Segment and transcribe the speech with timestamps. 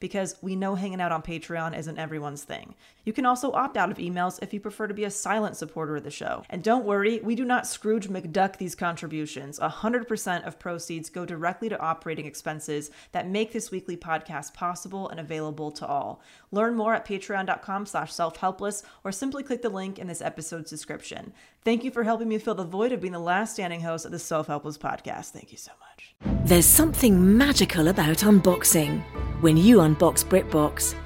[0.00, 2.74] because we know hanging out on Patreon isn't everyone's thing.
[3.06, 5.96] You can also opt out of emails if you prefer to be a silent supporter
[5.96, 6.42] of the show.
[6.50, 9.60] And don't worry, we do not Scrooge McDuck these contributions.
[9.60, 15.20] 100% of proceeds go directly to operating expenses that make this weekly podcast possible and
[15.20, 16.20] available to all.
[16.50, 21.32] Learn more at patreon.com slash self-helpless or simply click the link in this episode's description.
[21.64, 24.10] Thank you for helping me fill the void of being the last standing host of
[24.10, 25.30] the Self-Helpless podcast.
[25.30, 26.16] Thank you so much.
[26.44, 29.02] There's something magical about unboxing.
[29.42, 30.96] When you unbox BritBox,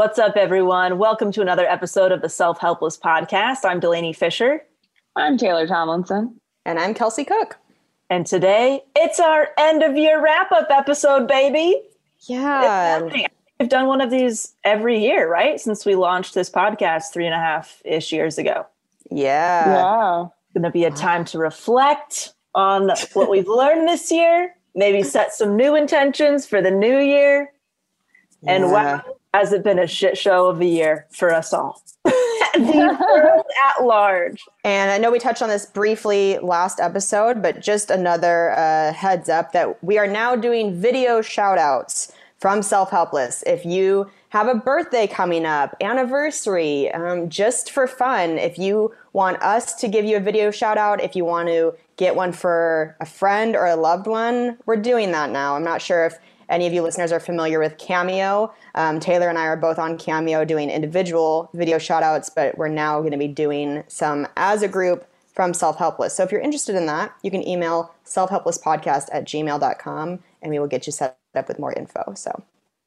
[0.00, 0.96] What's up, everyone?
[0.96, 3.66] Welcome to another episode of the Self Helpless podcast.
[3.66, 4.64] I'm Delanie Fischer,
[5.14, 6.40] I'm Taylor Tomlinson.
[6.64, 7.58] And I'm Kelsey Cook.
[8.08, 11.82] and today it's our end of year wrap up episode, baby.
[12.20, 12.62] Yeah.
[12.94, 13.26] happening.
[13.60, 15.60] We've done one of these every year, right?
[15.60, 18.66] Since we launched this podcast three and a half ish years ago.
[19.10, 19.66] Yeah.
[19.66, 20.22] yeah.
[20.22, 25.02] It's going to be a time to reflect on what we've learned this year, maybe
[25.02, 27.52] set some new intentions for the new year.
[28.46, 28.72] And Yeah.
[28.72, 29.02] wow,
[29.34, 31.82] has it been a shit show of a year for us all?
[32.54, 34.44] the world at large.
[34.64, 39.28] And I know we touched on this briefly last episode, but just another uh, heads
[39.28, 43.44] up that we are now doing video shout outs from Self Helpless.
[43.46, 49.40] If you have a birthday coming up, anniversary, um, just for fun, if you want
[49.42, 52.96] us to give you a video shout out, if you want to get one for
[53.00, 55.54] a friend or a loved one, we're doing that now.
[55.54, 56.18] I'm not sure if
[56.50, 58.52] any of you listeners are familiar with Cameo.
[58.74, 62.68] Um, Taylor and I are both on Cameo doing individual video shout outs, but we're
[62.68, 66.14] now going to be doing some as a group from Self Helpless.
[66.14, 70.66] So if you're interested in that, you can email selfhelplesspodcast at gmail.com and we will
[70.66, 72.12] get you set up with more info.
[72.14, 72.42] So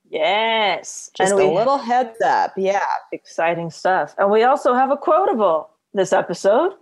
[0.09, 1.09] Yes.
[1.15, 2.53] just and a we little heads up.
[2.55, 2.81] Yeah.
[3.11, 4.13] exciting stuff.
[4.19, 6.73] And we also have a quotable this episode.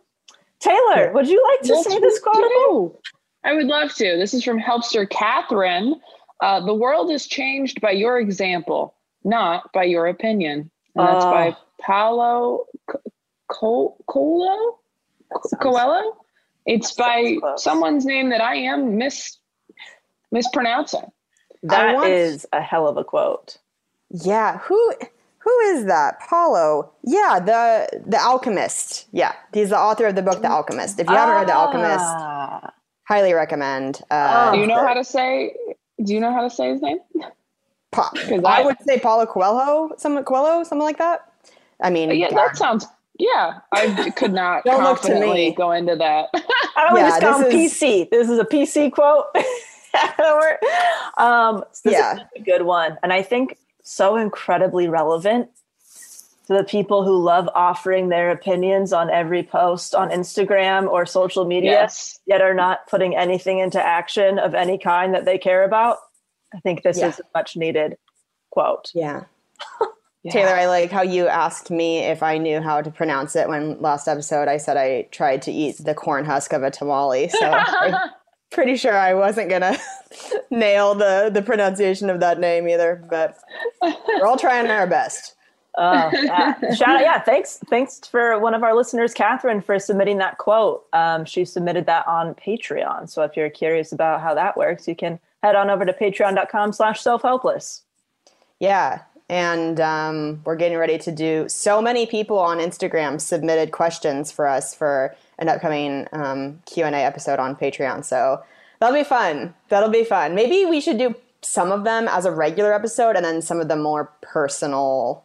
[0.60, 3.02] Taylor, would you like to Yes, say this we quotable?
[3.44, 4.18] I would love to.
[4.18, 6.00] This is from Helpster Catherine.
[6.42, 10.70] Uh, the world is changed by your example, not by your opinion.
[10.96, 11.32] And that's Oh.
[11.32, 13.00] by Paulo Co-
[13.48, 14.80] Co- Coelho?
[15.62, 16.18] Coelho?
[16.66, 17.64] It's by close.
[17.64, 19.38] someone's name that I am mis
[20.32, 21.12] mispronouncing.
[21.64, 23.58] That want- is a hell of a quote.
[24.10, 24.58] Yeah.
[24.60, 24.94] Who
[25.40, 26.20] who is that?
[26.22, 26.92] Paulo.
[27.04, 29.08] Yeah, the the alchemist.
[29.12, 29.34] Yeah.
[29.54, 31.00] He's the author of the book The Alchemist.
[31.00, 32.74] If you haven't read The Alchemist, Ah.
[33.08, 34.02] highly recommend.
[34.12, 34.54] Uh, Oh.
[34.56, 35.56] Do you know how to say?
[36.04, 37.00] Do you know how to say his name?
[37.92, 41.22] Pa- 'Cause I I- would say Paulo Coelho, some Coelho, something like that.
[41.82, 42.38] I mean, Yeah, God.
[42.38, 42.86] that sounds.
[43.20, 45.56] Yeah, I could not Don't look to confidently me.
[45.56, 46.30] go into that.
[46.76, 48.10] I would Yeah, just call him this is- PC.
[48.10, 49.26] This is a PC quote.
[51.18, 52.14] um, this Yeah.
[52.16, 52.98] is a good one.
[53.04, 55.50] And I think so incredibly relevant
[56.48, 61.46] to the people who love offering their opinions on every post on Instagram or social
[61.46, 62.20] media, yes.
[62.26, 65.98] yet are not putting anything into action of any kind that they care about.
[66.54, 67.08] I think this Yeah.
[67.10, 67.98] is a much needed
[68.52, 68.92] quote.
[68.94, 69.24] yeah.
[70.24, 70.34] Yeah.
[70.34, 73.82] Taylor, I like how you asked me if I knew how to pronounce it when
[73.82, 77.28] last episode I said I tried to eat the corn husk of a tamale.
[77.40, 77.96] So I'm
[78.52, 79.80] pretty sure I wasn't gonna
[80.52, 83.04] nail the the pronunciation of that name either.
[83.10, 83.36] But
[83.82, 85.34] we're all trying our best.
[85.78, 86.54] Oh, yeah.
[86.76, 87.02] Shout out.
[87.02, 87.20] Yeah.
[87.22, 87.60] Thanks.
[87.70, 90.86] Thanks for one of our listeners, Catherine, for submitting that quote.
[90.94, 93.10] Um, she submitted that on Patreon.
[93.10, 96.74] So if you're curious about how that works, you can head on over to patreon.com
[96.74, 97.84] slash self-helpless.
[98.60, 99.02] Yeah.
[99.30, 101.48] and um, we're getting ready to do.
[101.48, 106.94] So many people on Instagram submitted questions for us for an upcoming um, Q and
[106.94, 108.04] A episode on Patreon.
[108.04, 108.44] So
[108.80, 109.54] that'll be fun.
[109.70, 110.36] That'll be fun.
[110.36, 113.68] Maybe we should do some of them as a regular episode, and then some of
[113.70, 115.24] the more personal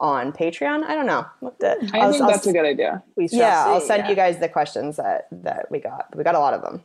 [0.00, 0.82] on Patreon.
[0.84, 1.24] I don't know.
[1.40, 3.02] What the- I I'll- think I'll- that's a good idea.
[3.16, 4.10] We shall yeah, I'll send yeah.
[4.10, 6.14] you guys the questions that that we got.
[6.14, 6.82] We got a lot of them.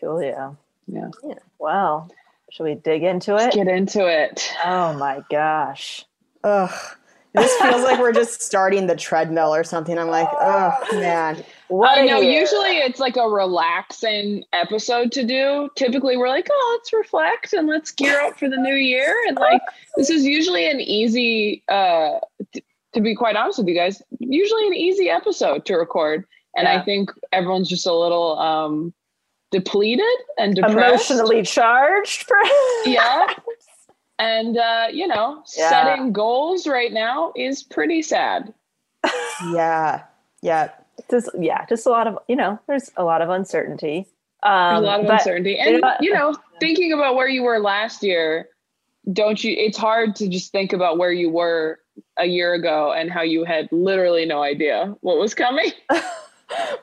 [0.00, 0.52] Cool, yeah.
[0.86, 1.08] Yeah.
[1.58, 2.10] Well,
[2.50, 3.52] should we dig into it?
[3.54, 4.50] Get into it.
[4.64, 6.04] Oh my gosh.
[6.42, 6.70] Ugh.
[7.34, 9.98] This feels like we're just starting the treadmill or something.
[9.98, 11.42] I'm like, oh man.
[11.78, 12.20] What I know.
[12.20, 12.40] year.
[12.40, 15.68] Usually it's like a relaxing episode to do.
[15.76, 19.14] Typically we're like, oh, let's reflect and let's gear up for the new year.
[19.28, 19.60] And like,
[19.96, 22.18] this is usually an easy, uh,
[22.52, 22.62] t-
[22.92, 26.24] to be quite honest with you guys, usually an easy episode to record.
[26.56, 26.80] And Yeah.
[26.80, 28.94] I think everyone's just a little um,
[29.50, 30.04] depleted
[30.38, 31.10] and depressed.
[31.10, 32.36] emotionally charged for
[32.86, 33.26] Yeah.
[34.20, 35.68] And, uh, you know, Yeah.
[35.70, 38.54] setting goals right now is pretty sad.
[39.52, 40.02] Yeah.
[40.40, 40.70] Yeah.
[41.10, 44.06] Just yeah, just a lot of you know, there's a lot of uncertainty.
[44.42, 45.58] There's Um a lot of but uncertainty.
[45.58, 48.48] And, know- you know, thinking about where you were last year,
[49.12, 49.54] don't you?
[49.56, 51.80] It's hard to just think about where you were
[52.18, 55.72] a year ago and how you had literally no idea what was coming.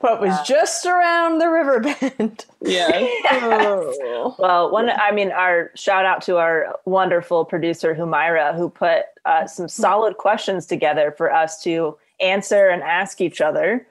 [0.01, 2.45] But was just around the river bend.
[2.61, 3.07] Yeah.
[3.31, 4.35] Oh.
[4.39, 9.45] Well, one, I mean, our shout out to our wonderful producer Humaira, who put uh,
[9.47, 13.85] some solid questions together for us to answer and ask each other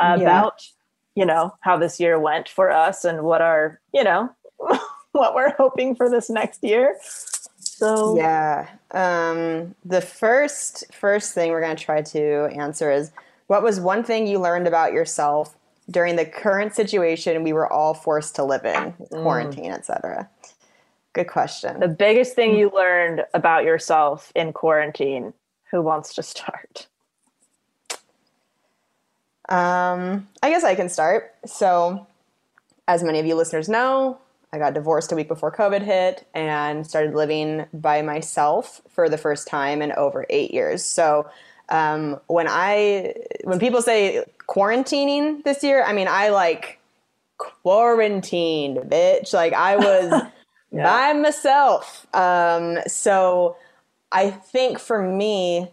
[0.00, 0.22] uh, Yeah.
[0.22, 0.62] about,
[1.14, 4.30] you know, how this year went for us and what our, you know,
[5.12, 6.96] what we're hoping for this next year.
[7.58, 8.68] So Yeah.
[8.92, 13.12] Um, the first first thing we're going to try to answer is
[13.46, 15.56] what was one thing you learned about yourself
[15.90, 20.28] during the current situation we were all forced to live in, quarantine, etc.
[21.14, 21.80] Good question.
[21.80, 25.32] the biggest thing you learned about yourself in quarantine.
[25.72, 26.86] Who wants to start?
[29.50, 31.34] Um, I guess I can start.
[31.44, 32.06] So,
[32.86, 34.18] as many of you listeners know,
[34.52, 39.18] I got divorced a week before COVID hit and started living by myself for the
[39.18, 40.84] first time in over eight years.
[40.84, 41.28] So,
[41.68, 43.14] um, when I
[43.44, 46.80] when people say quarantining this year, I mean I like
[47.38, 49.32] quarantined, bitch.
[49.32, 50.22] Like I was
[50.72, 52.06] by myself.
[52.14, 53.56] Um, so
[54.12, 55.68] I think for me,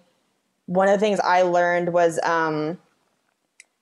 [0.68, 2.78] one of the things I learned was um,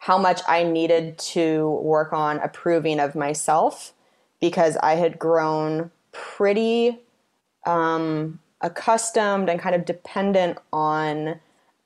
[0.05, 3.91] how much I needed to work on approving of myself
[4.39, 6.99] because I had grown pretty
[7.65, 11.39] um, accustomed and kind of dependent on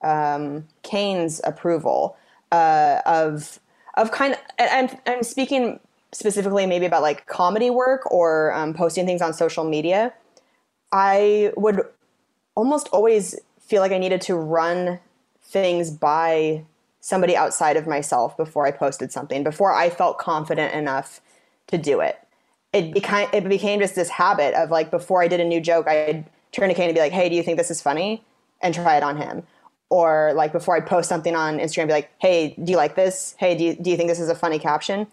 [0.04, 2.18] um, Kane's approval
[2.52, 3.62] uh, of
[3.96, 4.40] of kind of.
[4.60, 5.80] I'm, I'm speaking
[6.12, 10.14] specifically maybe about like comedy work or um, posting things on social media.
[10.92, 11.84] I would
[12.54, 15.00] almost always feel like I needed to run
[15.42, 16.66] things by
[17.10, 21.22] somebody outside of myself before I posted something, before I felt confident enough
[21.68, 22.20] to do it.
[22.72, 25.88] It became it became just this habit of like before I did a new joke,
[25.88, 28.24] I'd turn to Kane and be like, "Hey, do you think this is funny?"
[28.62, 29.42] and try it on him.
[29.90, 33.34] Or like before I post something on Instagram, be like, "Hey, do you like this?
[33.40, 35.08] Hey, do you, do you think this is a funny caption?"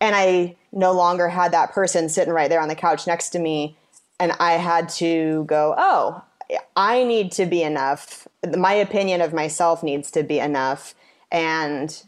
[0.00, 3.40] And I no longer had that person sitting right there on the couch next to
[3.40, 3.76] me,
[4.20, 6.22] and I had to go, "Oh,
[6.76, 8.28] I need to be enough.
[8.56, 10.94] My opinion of myself needs to be enough."
[11.34, 12.00] And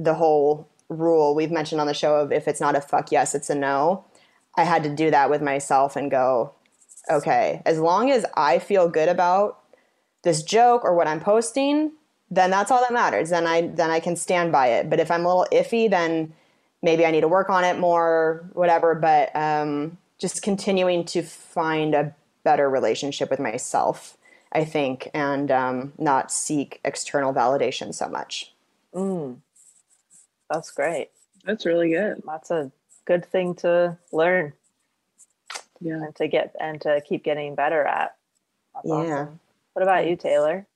[0.00, 3.32] the whole rule we've mentioned on the show of if it's not a fuck yes,
[3.32, 4.04] it's a no.
[4.56, 6.52] I had to do that with myself and go,
[7.08, 9.60] okay, as long as I feel good about
[10.24, 11.92] this joke or what I'm posting,
[12.28, 13.30] then that's all that matters.
[13.30, 14.90] Then I then I can stand by it.
[14.90, 16.34] But if I'm a little iffy, then
[16.82, 18.96] maybe I need to work on it more, whatever.
[18.96, 24.16] But um, just continuing to find a better relationship with myself,
[24.50, 28.51] I think, and um, not seek external validation so much.
[28.94, 29.38] Mm,
[30.50, 31.10] that's great.
[31.44, 32.22] That's really good.
[32.26, 32.70] That's a
[33.04, 34.52] good thing to learn
[35.80, 35.94] Yeah.
[35.94, 38.16] and to get and to keep getting better at.
[38.74, 38.94] That's Yeah.
[38.94, 39.40] awesome.
[39.72, 40.66] What about you, Taylor?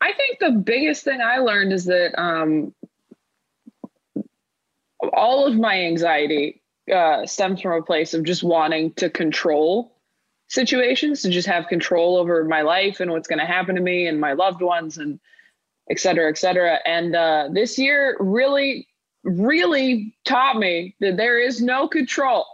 [0.00, 2.74] I think the biggest thing I learned is that um,
[5.12, 9.96] all of my anxiety uh, stems from a place of just wanting to control
[10.48, 14.06] situations, to just have control over my life and what's going to happen to me
[14.06, 15.20] and my loved ones and
[15.90, 16.78] et cetera, et cetera.
[16.84, 18.88] And uh, this year really,
[19.24, 22.44] really taught me that there is no control.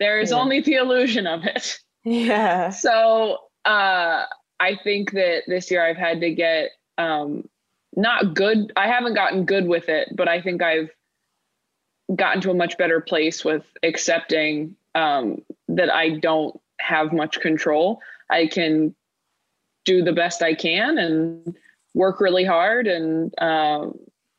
[0.00, 0.36] There is Yeah.
[0.38, 1.78] only the illusion of it.
[2.04, 2.70] Yeah.
[2.72, 4.24] So uh,
[4.60, 7.48] I think that this year I've had to get um,
[7.96, 8.72] not good.
[8.76, 10.90] I haven't gotten good with it, but I think I've
[12.14, 18.00] gotten to a much better place with accepting um, that I don't have much control.
[18.30, 18.94] I can
[19.84, 21.56] do the best I can and
[21.98, 23.98] work really hard and um,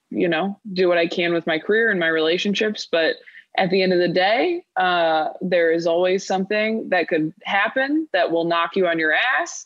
[0.10, 2.88] you know do what I can with my career and my relationships.
[2.92, 3.18] But
[3.58, 8.32] at the end of the day, uh, there is always something that could happen that
[8.32, 9.66] will knock you on your ass.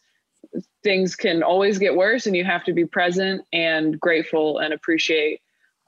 [0.83, 5.41] Things can always get worse, and you have to be present and grateful and appreciate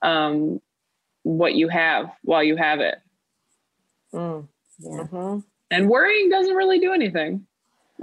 [0.04, 0.62] um,
[1.24, 2.96] what you have while you have it.
[4.14, 4.48] Mm.
[4.80, 5.04] Yeah.
[5.04, 5.44] Mhm.
[5.72, 7.48] And worrying doesn't really do anything,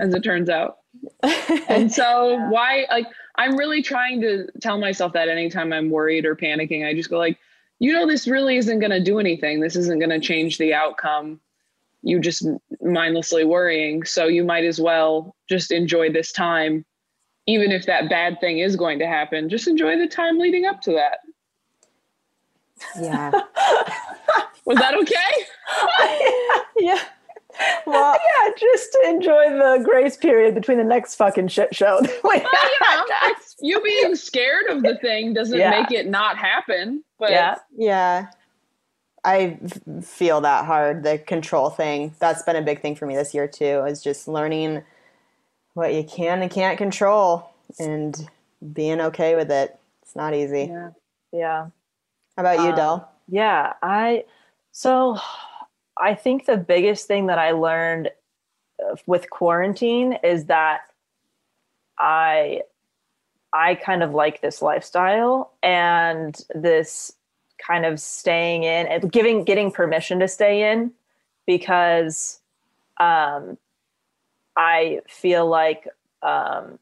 [0.01, 0.79] as it turns out.
[1.69, 6.37] And so why like I'm really trying to tell myself that anytime I'm worried or
[6.37, 7.39] panicking, I just go like,
[7.79, 9.61] you know, this really isn't going to do anything.
[9.61, 11.41] This isn't going to change the outcome.
[12.03, 12.47] You just
[12.81, 14.05] mindlessly worrying.
[14.05, 16.85] So you might as well just enjoy this time,
[17.47, 19.49] even if that bad thing is going to happen.
[19.49, 21.19] Just enjoy the time leading up to that.
[23.01, 23.31] yeah.
[24.65, 26.63] Was that okay?
[26.79, 27.01] yeah.
[27.87, 28.17] Well,
[28.47, 32.01] yeah, just to enjoy the grace period between the next fucking shit show.
[32.25, 32.43] Well, you
[32.81, 33.05] know,
[33.61, 35.71] you being scared of the thing doesn't Yeah.
[35.71, 37.03] make it not happen.
[37.19, 37.57] But yeah.
[37.77, 38.27] Yeah.
[39.25, 39.59] I
[40.03, 42.13] feel that hard, the control thing.
[42.19, 44.83] That's been a big thing for me this year too, is just learning
[45.75, 48.29] what you can and can't control and
[48.73, 49.79] being okay with it.
[50.03, 50.65] It's not easy.
[50.71, 50.91] yeah.
[51.33, 51.67] Yeah.
[52.37, 53.09] How about you, Um, Del?
[53.29, 54.25] Yeah, I
[54.73, 55.19] so
[55.99, 58.11] I think the biggest thing that I learned
[58.83, 60.81] uh, with quarantine is that
[61.99, 62.63] I
[63.53, 67.13] I kind of like this lifestyle and this
[67.59, 70.93] kind of staying in and giving getting permission to stay in
[71.47, 72.41] because
[72.99, 73.59] um
[74.57, 75.87] I feel like
[76.23, 76.79] um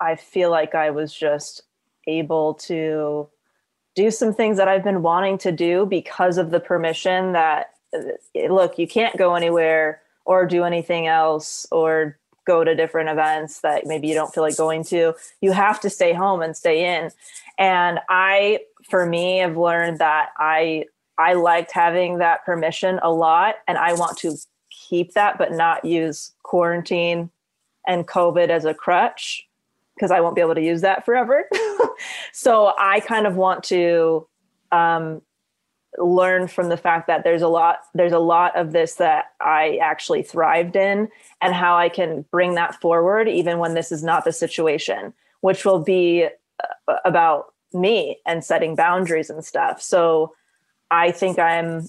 [0.00, 1.62] I feel like I was just
[2.06, 3.28] able to
[3.94, 7.73] do some things that I've been wanting to do because of the permission that
[8.48, 13.86] look, you can't go anywhere or do anything else or go to different events that
[13.86, 15.14] maybe you don't feel like going to.
[15.40, 17.10] You have to stay home and stay in.
[17.58, 20.84] And I for me have learned that I
[21.16, 24.36] I liked having that permission a lot and I want to
[24.70, 27.30] keep that but not use quarantine
[27.86, 29.46] and COVID as a crutch
[29.94, 31.48] because I won't be able to use that forever.
[32.32, 34.26] so I kind of want to
[34.72, 35.22] um,
[35.98, 39.78] learn from the fact that there's a lot there's a lot of this that I
[39.82, 41.08] actually thrived in
[41.40, 45.64] and how I can bring that forward even when this is not the situation, which
[45.64, 46.28] will be
[46.88, 49.80] uh, about me and setting boundaries and stuff.
[49.82, 50.34] So
[50.90, 51.88] I think I'm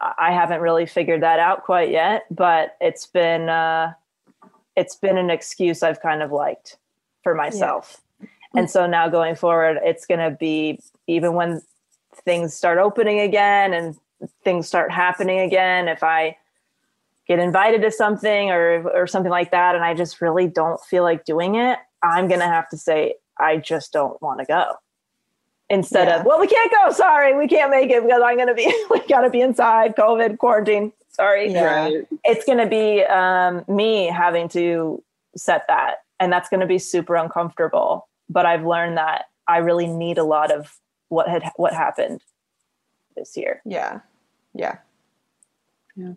[0.00, 3.92] I haven't really figured that out quite yet, but it's been uh,
[4.76, 6.76] it's been an excuse I've kind of liked
[7.22, 8.00] for myself.
[8.56, 11.60] And so now going forward, it's going to be even when
[12.18, 13.96] things start opening again and
[14.44, 16.36] things start happening again, if I
[17.26, 21.02] get invited to something or or something like that and I just really don't feel
[21.02, 24.74] like doing it, I'm going to have to say I just don't want to go.
[25.70, 26.20] Instead Yeah.
[26.20, 26.92] of, well, we can't go.
[26.92, 29.96] Sorry, we can't make it because I'm going to be, we got to be inside,
[29.96, 30.92] COVID, quarantine.
[31.08, 31.64] Sorry Yeah.
[31.64, 32.06] Right.
[32.24, 35.02] it's going to be um, me having to
[35.36, 39.88] set that and that's going to be super uncomfortable but i've learned that i really
[39.88, 40.76] need a lot of
[41.08, 42.20] what had what happened
[43.16, 44.00] this year Yeah.
[44.54, 44.78] Yeah.
[45.96, 46.12] yeah.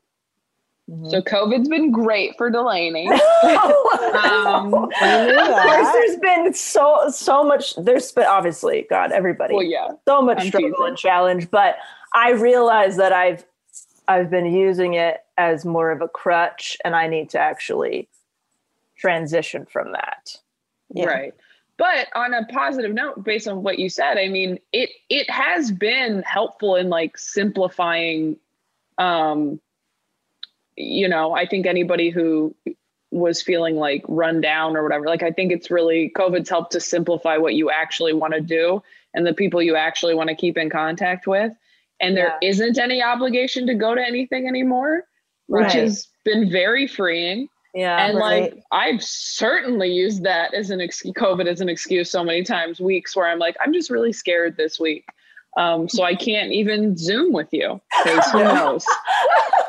[1.09, 3.07] So COVID's been great for Delanie.
[4.17, 9.89] Um, of course there's been so so much there's been obviously god everybody well, yeah.
[10.07, 10.87] so much I'm struggle teasing.
[10.87, 11.75] and challenge but
[12.13, 13.45] i realize that i've
[14.07, 18.07] i've been using it as more of a crutch and i need to actually
[18.97, 20.35] transition from that
[20.93, 21.05] Yeah.
[21.05, 21.33] Right.
[21.77, 25.71] But on a positive note, based on what you said, I mean, it it has
[25.71, 28.37] been helpful in like simplifying
[28.97, 29.59] um
[30.75, 32.55] you know, I think anybody who
[33.11, 36.79] was feeling like run down or whatever, like I think it's really COVID's helped to
[36.79, 40.57] simplify what you actually want to do and the people you actually want to keep
[40.57, 41.53] in contact with.
[41.99, 42.49] And there Yeah.
[42.49, 45.05] isn't any obligation to go to anything anymore,
[45.47, 45.81] which Right.
[45.83, 48.53] has been very freeing yeah and Right.
[48.53, 52.79] like I've certainly used that as an excuse, COVID as an excuse so many times,
[52.79, 55.05] weeks where I'm like, I'm just really scared this week.
[55.57, 58.85] Um, so I can't even Zoom with you because who knows?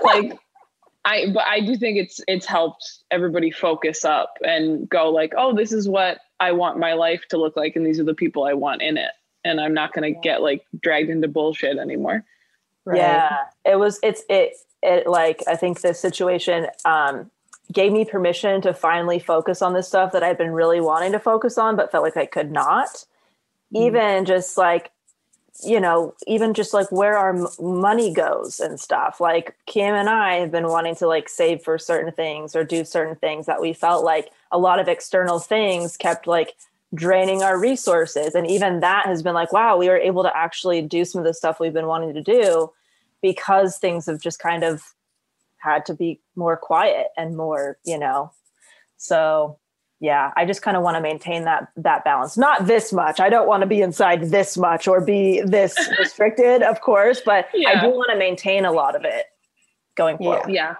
[0.02, 0.38] like
[1.04, 5.54] I but I do think it's it's helped everybody focus up and go like, oh,
[5.54, 8.44] this is what I want my life to look like, and these are the people
[8.44, 9.10] I want in it.
[9.44, 12.24] And I'm not gonna get like dragged into bullshit anymore.
[12.84, 12.98] Right.
[12.98, 13.98] Yeah, it was.
[14.02, 14.54] It's it.
[14.82, 17.30] It like I think this situation um,
[17.72, 21.18] gave me permission to finally focus on this stuff that I'd been really wanting to
[21.18, 23.04] focus on, but felt like I could not.
[23.75, 23.87] Mm.
[23.87, 24.90] Even just like
[25.64, 29.20] you know, even just like where our m- money goes and stuff.
[29.20, 32.84] Like Kim and I have been wanting to like save for certain things or do
[32.84, 36.54] certain things that we felt like a lot of external things kept like
[36.94, 38.34] draining our resources.
[38.34, 41.26] And even that has been like, wow, we were able to actually do some of
[41.26, 42.70] the stuff we've been wanting to do
[43.20, 44.94] because things have just kind of
[45.68, 48.32] had to be more quiet and more, you know.
[48.96, 49.58] So
[50.00, 52.37] yeah, I just kind of want to maintain that that balance.
[52.37, 53.18] Not this much.
[53.20, 57.48] I don't want to be inside this much or be this restricted, of course, but
[57.66, 59.25] I do want to maintain a lot of it
[59.96, 60.25] going Yeah.
[60.26, 60.50] forward.
[60.50, 60.75] Yeah.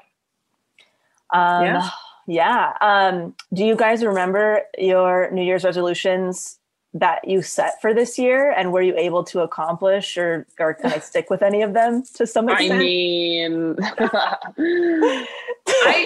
[1.33, 1.91] Um, Yeah.
[2.27, 2.73] yeah.
[2.81, 6.58] Um, do you guys remember your New Year's resolutions
[6.95, 10.95] that you set for this year, and were you able to accomplish or or kind
[10.95, 12.73] of stick with any of them to some extent?
[12.73, 15.27] I mean, I,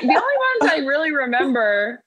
[0.02, 2.02] the only ones I really remember,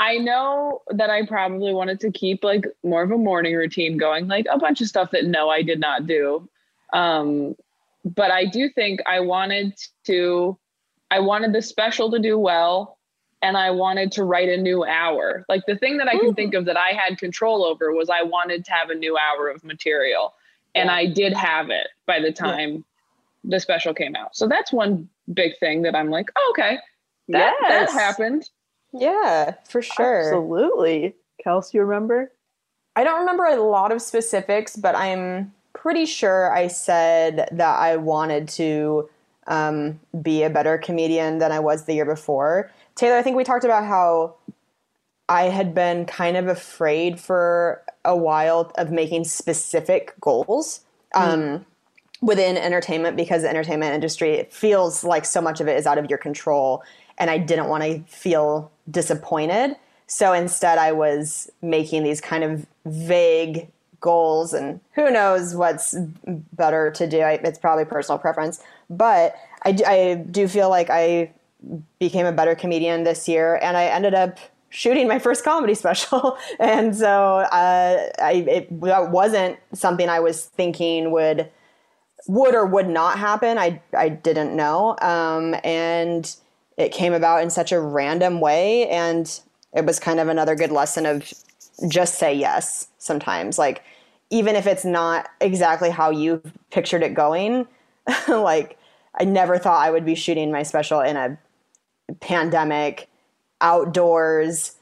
[0.00, 4.26] I know that I probably wanted to keep like more of a morning routine going,
[4.26, 6.48] like a bunch of stuff that no, I did not do.
[6.92, 7.56] Um,
[8.04, 9.74] but I do think I wanted
[10.06, 10.58] to,
[11.10, 12.98] I wanted the special to do well.
[13.44, 15.44] And I wanted to write a new hour.
[15.50, 18.22] Like the thing that I can think of that I had control over was I
[18.22, 20.32] wanted to have a new hour of material.
[20.74, 22.86] And I did have it by the time
[23.44, 24.34] the special came out.
[24.34, 26.78] So that's one big thing that I'm like, oh, okay,
[27.26, 27.92] yeah, that Yes.
[27.92, 28.48] happened.
[28.94, 30.20] Yeah, for sure.
[30.20, 31.14] Absolutely.
[31.42, 32.32] Kelsey, you remember?
[32.96, 37.96] I don't remember a lot of specifics, but I'm pretty sure I said that I
[37.96, 39.10] wanted to
[39.46, 42.70] um, be a better comedian than I was the year before.
[42.94, 44.36] Taylor, I think we talked about how
[45.28, 50.80] I had been kind of afraid for a while of making specific goals
[51.14, 51.64] um,
[52.20, 55.98] within entertainment because the entertainment industry it feels like so much of it is out
[55.98, 56.82] of your control,
[57.18, 59.76] and I didn't want to feel disappointed.
[60.06, 63.68] So instead, I was making these kind of vague
[64.00, 65.94] goals, and who knows what's
[66.26, 67.20] better to do.
[67.20, 69.34] I, it's probably personal preference, but
[69.64, 71.32] I, I do feel like I
[71.98, 74.38] became a better comedian this year, and I ended up
[74.70, 76.36] shooting my first comedy special.
[76.58, 81.50] and so uh, I, it that wasn't something I was thinking would
[82.26, 83.58] would or would not happen.
[83.58, 86.34] I I didn't know, um, and
[86.76, 89.40] it came about in such a random way, and
[89.72, 91.32] it was kind of another good lesson of
[91.88, 93.82] just say yes sometimes, like
[94.30, 97.66] even if it's not exactly how you pictured it going.
[98.28, 98.78] like
[99.18, 101.38] I never thought I would be shooting my special in a
[102.20, 103.08] pandemic
[103.60, 104.76] outdoors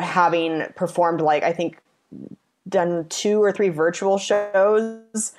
[0.00, 1.78] having performed like i think
[2.68, 5.32] done two or three virtual shows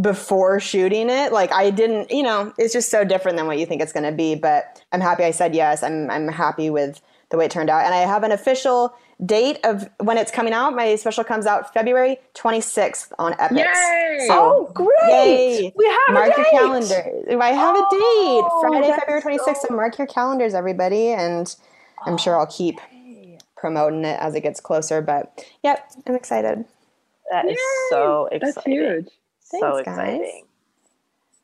[0.00, 1.32] before shooting it.
[1.32, 4.04] Like i didn't you know it's just so different than what you think it's going
[4.04, 5.82] to be but i'm happy i said yes.
[5.82, 7.00] I'm i'm happy with
[7.32, 10.52] the way it turned out and i have an official date of when it's coming
[10.52, 13.56] out my special comes out february 26th on Epix.
[13.58, 14.24] Yay!
[14.28, 14.34] So-
[14.68, 14.88] Oh, great!
[15.08, 15.72] Yay.
[15.76, 16.90] We have mark a your calendars.
[16.90, 17.42] calendar.
[17.42, 19.44] I have a date, Oh, Friday, February 26th.
[19.62, 21.54] So so- mark your calendars, everybody, and
[22.04, 22.80] I'm sure I'll keep
[23.56, 25.00] promoting it as it gets closer.
[25.00, 26.64] But yep, I'm excited.
[27.30, 27.58] That is
[27.90, 28.40] so exciting.
[28.40, 28.72] That's exciting.
[28.72, 29.08] huge.
[29.40, 29.96] So Thanks, guys.
[30.18, 30.44] exciting.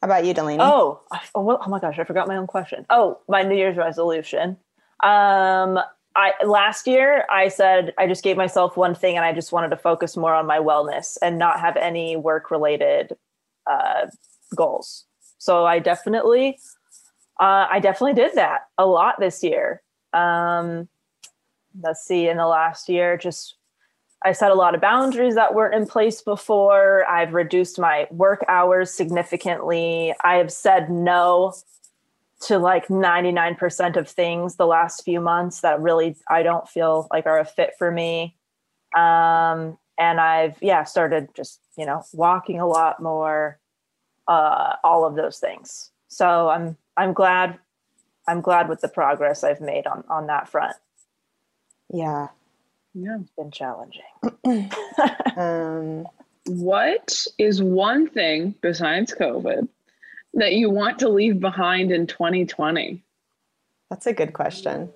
[0.03, 0.59] How about you, Delanie?
[0.61, 1.01] Oh,
[1.35, 2.87] oh, well, oh my gosh, I forgot my own question.
[2.91, 4.57] Oh, my New Year's resolution.
[5.03, 5.79] Um,
[6.17, 9.71] I last year I said I just gave myself one thing, and I just wanted
[9.71, 13.17] to focus more on my wellness and not have any work related
[13.67, 14.07] uh,
[14.57, 15.05] goals.
[15.39, 16.59] So I definitely,
[17.39, 19.83] uh, I definitely did that a lot this year.
[20.13, 20.89] Um,
[21.81, 23.55] let's see, in the last year, just
[24.25, 27.07] I set a lot of boundaries that weren't in place before.
[27.09, 30.13] I've reduced my work hours significantly.
[30.25, 31.55] I have said no
[32.41, 37.27] to like 99% of things the last few months that really I don't feel like
[37.27, 38.37] are a fit for me.
[38.97, 43.59] Um, and I've, yeah, started just, you know, walking a lot more,
[44.29, 45.91] uh, all of those things.
[46.07, 47.59] So I'm, I'm glad,
[48.29, 50.77] I'm glad with the progress I've made on, on that front.
[51.93, 52.29] Yeah.
[52.95, 53.19] Yeah.
[53.21, 54.03] It's been challenging.
[55.37, 56.07] Um,
[56.47, 59.69] What is one thing besides COVID
[60.35, 63.03] that you want to leave behind in 2020?
[63.91, 64.91] that's a good question.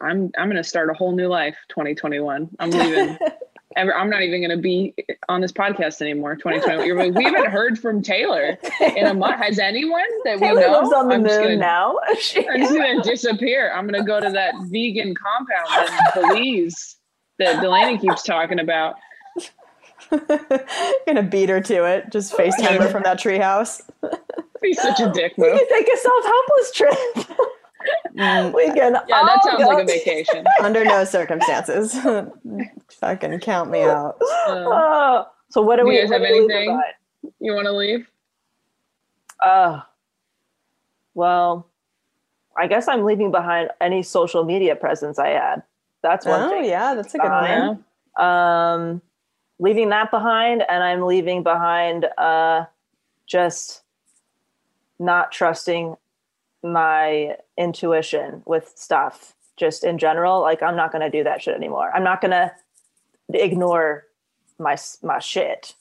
[0.00, 2.48] I'm I'm gonna start a whole new life 2021.
[2.58, 3.18] I'm leaving.
[3.76, 4.94] Ever, I'm not even gonna be
[5.28, 6.34] on this podcast anymore.
[6.34, 6.96] 2021.
[6.98, 8.58] Like, we haven't heard from Taylor
[8.96, 9.36] in a month.
[9.36, 10.54] Has anyone that we know?
[10.54, 11.96] lives on the I'm moon gonna- now.
[12.08, 12.14] I'm
[12.60, 13.72] just gonna disappear.
[13.72, 16.96] I'm gonna go to that vegan compound in Belize
[17.38, 18.96] that Delanie keeps talking about.
[21.06, 22.10] Gonna beat her to it.
[22.10, 23.82] Just FaceTime her from that treehouse.
[24.62, 25.58] Be such a dick we move.
[25.58, 26.94] can take a self-helpless trip.
[28.54, 30.44] we can Yeah, that sounds go like a vacation.
[30.62, 31.94] Under no circumstances.
[33.00, 34.16] Fucking count me out.
[34.20, 36.80] Uh, Oh, so what do Do we you guys have we anything?
[37.40, 38.06] you want to leave?
[39.42, 39.80] Uh,
[41.14, 41.66] well,
[42.56, 45.62] I guess I'm leaving behind any social media presence I had.
[46.02, 46.64] That's one Oh thing.
[46.66, 47.84] yeah, that's a good one.
[48.16, 49.02] Um,
[49.60, 52.64] leaving that behind, and I'm leaving behind uh,
[53.26, 53.82] just
[54.98, 55.96] not trusting
[56.64, 59.34] my intuition with stuff.
[59.56, 61.92] Just in general, like I'm not gonna do that shit anymore.
[61.94, 62.52] I'm not gonna
[63.32, 64.06] ignore
[64.58, 65.74] my my shit.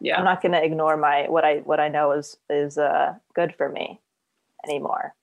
[0.00, 0.18] Yeah.
[0.18, 3.68] I'm not gonna ignore my what I what I know is is uh, good for
[3.68, 4.00] me
[4.64, 5.14] anymore.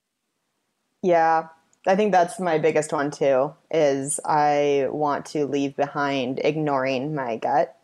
[1.01, 1.47] Yeah,
[1.87, 3.53] I think that's my biggest one too.
[3.71, 7.75] Is I want to leave behind ignoring my gut,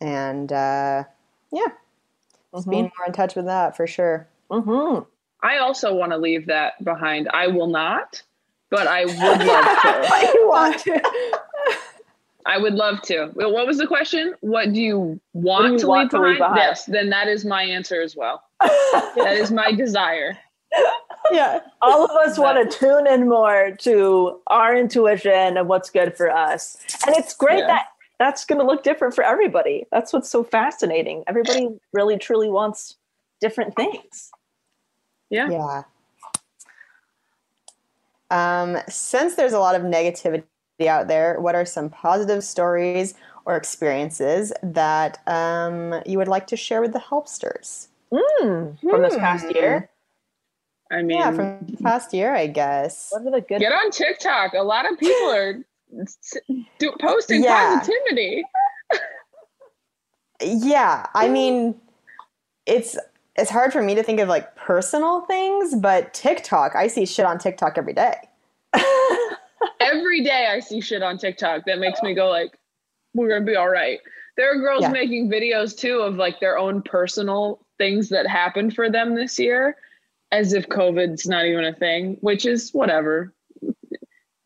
[0.00, 1.04] and uh,
[1.50, 1.68] yeah,
[2.54, 4.28] just being more in touch with that for sure.
[4.50, 5.04] Mm-hmm.
[5.42, 7.28] I also want to leave that behind.
[7.32, 8.22] I will not,
[8.70, 10.30] but I would love to.
[10.34, 11.00] you want to?
[12.44, 13.30] I would love to.
[13.34, 14.34] Well, What was the question?
[14.40, 16.54] What do you want, do you to, want leave to leave behind?
[16.54, 16.68] behind?
[16.68, 18.42] Yes, then that is my answer as well.
[19.16, 20.38] That is my desire.
[21.30, 26.16] Yeah, All of us want to tune in more to our intuition and what's good
[26.16, 27.66] for us, and it's great Yeah.
[27.68, 27.86] that
[28.18, 29.84] that's going to look different for everybody.
[29.90, 31.24] That's what's so fascinating.
[31.26, 32.96] Everybody really truly wants
[33.40, 34.30] different things.
[35.28, 35.50] Yeah.
[35.50, 35.82] yeah.
[38.30, 40.44] Um, since there's a lot of negativity
[40.86, 46.56] out there, what are some positive stories or experiences that um, you would like to
[46.56, 47.88] share with the helpsters?
[48.12, 49.88] Mm, from this past year,
[50.92, 53.08] I mean, Yeah, from the past year, I guess.
[53.10, 53.60] what are the good?
[53.60, 54.52] get on TikTok.
[54.52, 55.54] A lot of people are
[56.78, 57.80] do, posting Yeah.
[57.80, 58.44] positivity.
[60.42, 61.80] Yeah, I mean,
[62.66, 62.96] it's
[63.36, 67.24] it's hard for me to think of like personal things, but TikTok, I see shit
[67.24, 68.14] on TikTok every day.
[69.80, 72.58] Every day I see shit on TikTok that makes me go like,
[73.14, 74.00] we're gonna be all right.
[74.36, 74.88] There are girls Yeah.
[74.90, 79.76] making videos too of like their own personal things that happened for them this year,
[80.32, 83.32] as if COVID's not even a thing, which is whatever.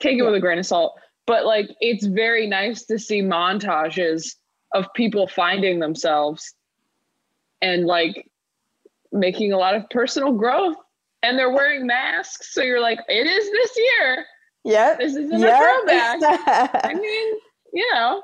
[0.01, 0.99] Take it with a grain of salt.
[1.27, 4.35] But like it's very nice to see montages
[4.75, 6.55] of people finding themselves
[7.62, 8.29] and like
[9.12, 10.77] making a lot of personal growth.
[11.22, 12.53] And they're wearing masks.
[12.53, 14.27] So you're like, it is this year.
[14.64, 14.94] Yeah.
[14.96, 15.59] This isn't a Yep.
[15.59, 16.18] throwback.
[16.85, 17.38] I mean,
[17.72, 18.22] you know,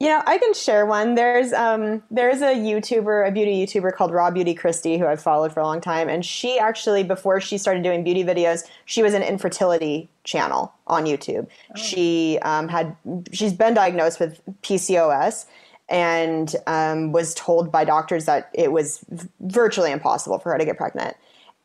[0.00, 1.16] You know, I can share one.
[1.16, 5.52] There's um there's a YouTuber, a beauty YouTuber called Raw Beauty Kristi who I've followed
[5.52, 9.12] for a long time, and she actually before she started doing beauty videos, she was
[9.12, 11.48] an infertility channel on YouTube.
[11.74, 12.94] She um, had
[13.32, 15.46] she's been diagnosed with PCOS
[15.88, 20.64] and um, was told by doctors that it was v- virtually impossible for her to
[20.64, 21.16] get pregnant.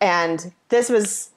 [0.02, 1.30] And this was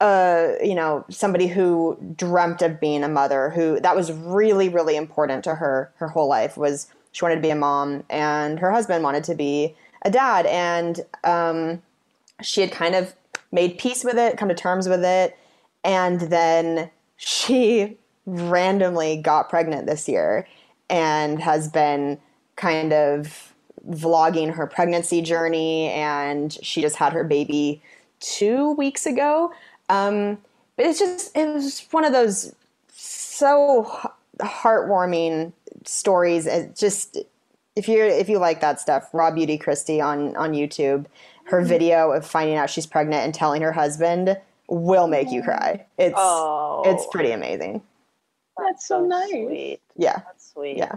[0.00, 4.96] uh, you know, somebody who dreamt of being a mother, who that was really, really
[4.96, 8.70] important to her her whole life was she wanted to be a mom and her
[8.70, 10.46] husband wanted to be a dad.
[10.46, 11.82] And um,
[12.42, 13.14] she had kind of
[13.50, 15.36] made peace with it, come to terms with it.
[15.84, 20.46] And then she randomly got pregnant this year
[20.90, 22.18] and has been
[22.56, 23.54] kind of
[23.88, 25.88] vlogging her pregnancy journey.
[25.90, 27.82] And she just had her baby
[28.20, 29.52] two weeks ago.
[29.88, 30.38] Um,
[30.76, 32.54] but it's just, it was one of those
[32.92, 35.52] so heartwarming
[35.84, 36.46] stories.
[36.46, 37.18] It just,
[37.76, 41.06] if you're, if you like that stuff, Raw Beauty Kristi on, on YouTube,
[41.44, 44.36] her video of finding out she's pregnant and telling her husband
[44.68, 45.86] will make you cry.
[45.96, 47.82] It's, Oh, it's pretty amazing.
[48.58, 49.30] that's so nice.
[49.30, 49.80] Sweet.
[49.96, 50.16] Yeah.
[50.26, 50.76] That's sweet.
[50.76, 50.96] Yeah.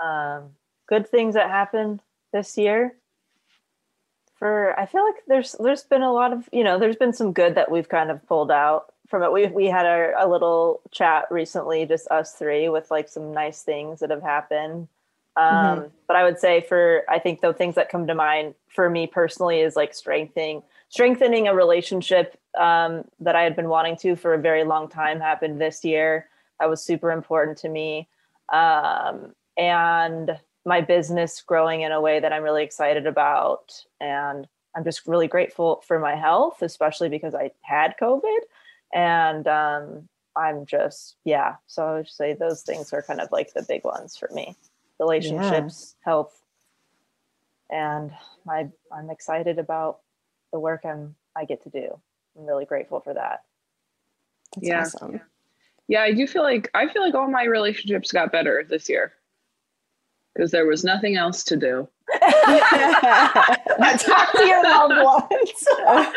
[0.00, 0.50] Um,
[0.86, 2.00] good things that happened
[2.32, 2.94] this year.
[4.38, 7.32] For I feel like there's there's been a lot of you know there's been some
[7.32, 9.32] good that we've kind of pulled out from it.
[9.32, 13.62] We we had a, a little chat recently, just us three, with like some nice
[13.62, 14.88] things that have happened.
[15.36, 18.90] Um, But I would say for I think the things that come to mind for
[18.90, 24.16] me personally is like strengthening strengthening a relationship um, that I had been wanting to
[24.16, 26.28] for a very long time happened this year.
[26.60, 28.08] That was super important to me,
[28.52, 34.84] um, and my business growing in a way that I'm really excited about, and I'm
[34.84, 38.38] just really grateful for my health, especially because I had COVID,
[38.92, 41.56] and um, I'm just yeah.
[41.66, 44.56] So I would say those things are kind of like the big ones for me:
[44.98, 46.42] relationships, health,
[47.70, 48.10] and
[48.44, 50.00] my I'm excited about
[50.52, 51.98] the work I'm I get to do.
[52.36, 53.44] I'm really grateful for that.
[54.56, 54.82] That's Yeah.
[54.82, 55.20] awesome.
[55.88, 59.12] Yeah, I do feel like I feel like all my relationships got better this year
[60.36, 61.88] because there was nothing else to do.
[62.20, 65.66] Talk to your loved ones.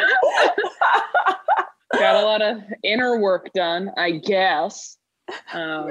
[1.93, 4.97] Got a lot of inner work done, I guess.
[5.53, 5.89] Um,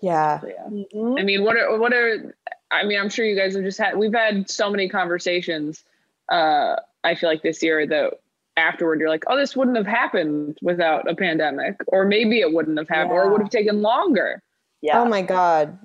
[0.00, 0.40] Yeah.
[0.40, 0.68] so yeah.
[0.94, 1.20] Mhm.
[1.20, 2.34] I mean, what are what are?
[2.70, 3.96] I mean, I'm sure you guys have just had.
[3.96, 5.82] We've had so many conversations.
[6.30, 8.14] Uh, I feel like this year that
[8.56, 12.78] afterward you're like, oh, this wouldn't have happened without a pandemic, or maybe it wouldn't
[12.78, 14.42] have happened, or it would have taken longer.
[14.80, 15.00] Yeah.
[15.00, 15.76] Oh my God.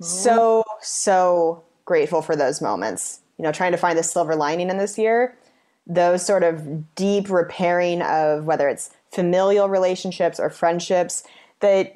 [0.00, 3.20] So, so grateful for those moments.
[3.38, 5.36] You know, trying to find the silver lining in this year,
[5.86, 11.24] those sort of deep repairing of whether it's familial relationships or friendships
[11.60, 11.92] that,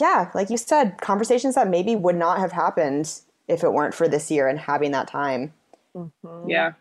[0.00, 4.08] yeah, like you said, conversations that maybe would not have happened if it weren't for
[4.08, 5.52] this year and having that time.
[5.96, 6.10] Mhm.
[6.46, 6.72] Yeah,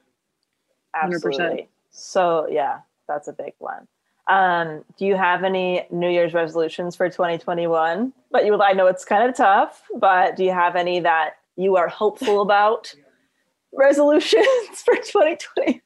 [0.94, 1.36] 100%.
[1.36, 1.70] Absolutely.
[1.90, 3.88] So yeah, that's a big one.
[4.30, 8.14] Um, do you have any New Year's resolutions for 2021?
[8.32, 9.84] But you, I know it's kind of tough.
[9.96, 12.94] But do you have any that you are hopeful about?
[13.74, 14.46] Resolutions
[14.86, 15.82] for 2020.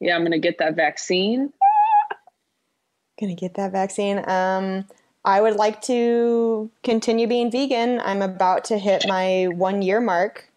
[0.00, 0.16] yeah.
[0.16, 1.52] I'm gonna get that vaccine.
[3.20, 4.26] Gonna get that vaccine.
[4.26, 4.86] Um,
[5.26, 8.00] I would like to continue being vegan.
[8.00, 10.50] I'm about to hit my one year mark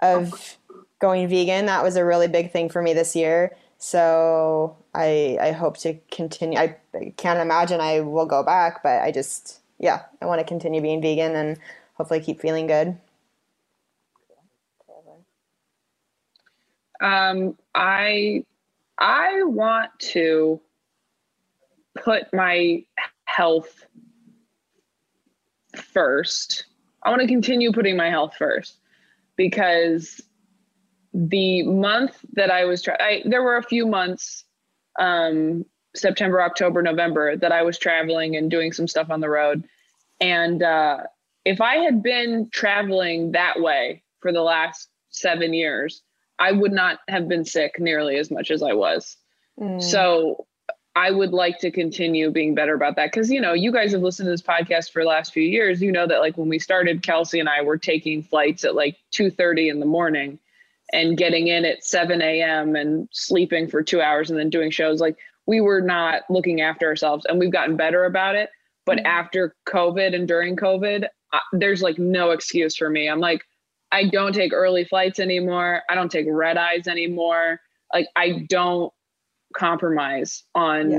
[0.00, 0.58] of
[1.00, 1.66] going vegan.
[1.66, 3.56] That was a really big thing for me this year.
[3.82, 6.56] So I I hope to continue.
[6.56, 6.76] I
[7.16, 11.02] can't imagine I will go back, but I just yeah, I want to continue being
[11.02, 11.58] vegan and
[11.94, 12.96] hopefully keep feeling good.
[17.00, 18.44] Um, I
[18.98, 20.60] I want to
[21.96, 22.84] put my
[23.24, 23.84] health
[25.74, 26.66] first.
[27.02, 28.76] I want to continue putting my health first
[29.34, 30.20] because
[31.14, 34.44] the month that I was I, there were a few months
[34.98, 39.64] um September, October, November that I was traveling and doing some stuff on the road.
[40.20, 40.98] And uh
[41.44, 46.02] if I had been traveling that way for the last 7 years,
[46.38, 49.16] I would not have been sick nearly as much as I was.
[49.80, 50.46] So
[50.94, 54.02] I would like to continue being better about that because you know you guys have
[54.02, 55.82] listened to this podcast for the last few years.
[55.82, 58.96] You know that like when we started, Kelsey and I were taking flights at like
[59.10, 60.38] two thirty in the morning
[60.92, 62.76] and getting in at seven a.m.
[62.76, 65.00] and sleeping for two hours and then doing shows.
[65.00, 68.50] Like we were not looking after ourselves, and we've gotten better about it.
[68.84, 73.08] But after COVID and during COVID, uh, there's like no excuse for me.
[73.08, 73.42] I'm like,
[73.92, 75.82] I don't take early flights anymore.
[75.88, 77.60] I don't take red eyes anymore.
[77.92, 78.92] Like I don't
[79.56, 80.98] compromise on Yeah.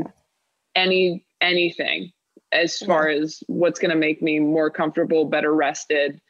[0.76, 2.12] any anything
[2.52, 6.22] as far as what's going to make me more comfortable, better rested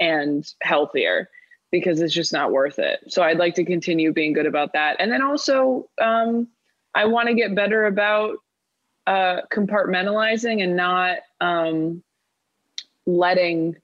[0.00, 1.28] and healthier
[1.72, 3.00] because it's just not worth it.
[3.08, 4.96] So I'd like to continue being good about that.
[5.00, 6.46] And then also um
[6.94, 8.36] I want to get better about
[9.06, 12.04] uh compartmentalizing and not um
[13.06, 13.76] letting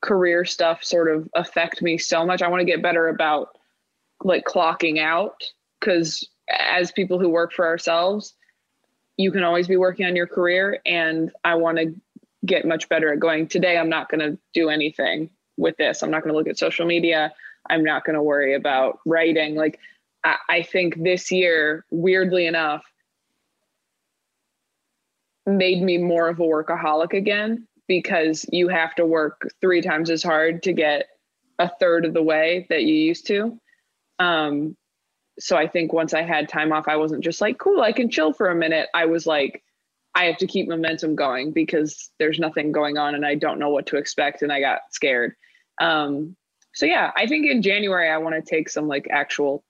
[0.00, 2.42] career stuff sort of affect me so much.
[2.42, 3.56] I want to get better about
[4.24, 5.42] like clocking out
[5.78, 8.34] because as people who work for ourselves,
[9.16, 10.80] you can always be working on your career.
[10.86, 11.94] And I want to
[12.44, 16.02] get much better at going, today, I'm not going to do anything with this.
[16.02, 17.32] I'm not going to look at social media.
[17.68, 19.54] I'm not going to worry about writing.
[19.54, 19.78] Like,
[20.24, 22.84] I, I think this year, weirdly enough,
[25.46, 30.22] made me more of a workaholic again because you have to work three times as
[30.22, 31.06] hard to get
[31.58, 33.58] a third of the way that you used to.
[34.18, 34.76] Um,
[35.38, 38.10] so I think once I had time off, I wasn't just like, cool, I can
[38.10, 38.88] chill for a minute.
[38.94, 39.62] I was like,
[40.16, 43.68] I have to keep momentum going because there's nothing going on and I don't know
[43.68, 44.42] what to expect.
[44.42, 45.34] And I got scared.
[45.80, 46.34] Um,
[46.74, 49.62] so yeah, I think in January, I want to take some like actual,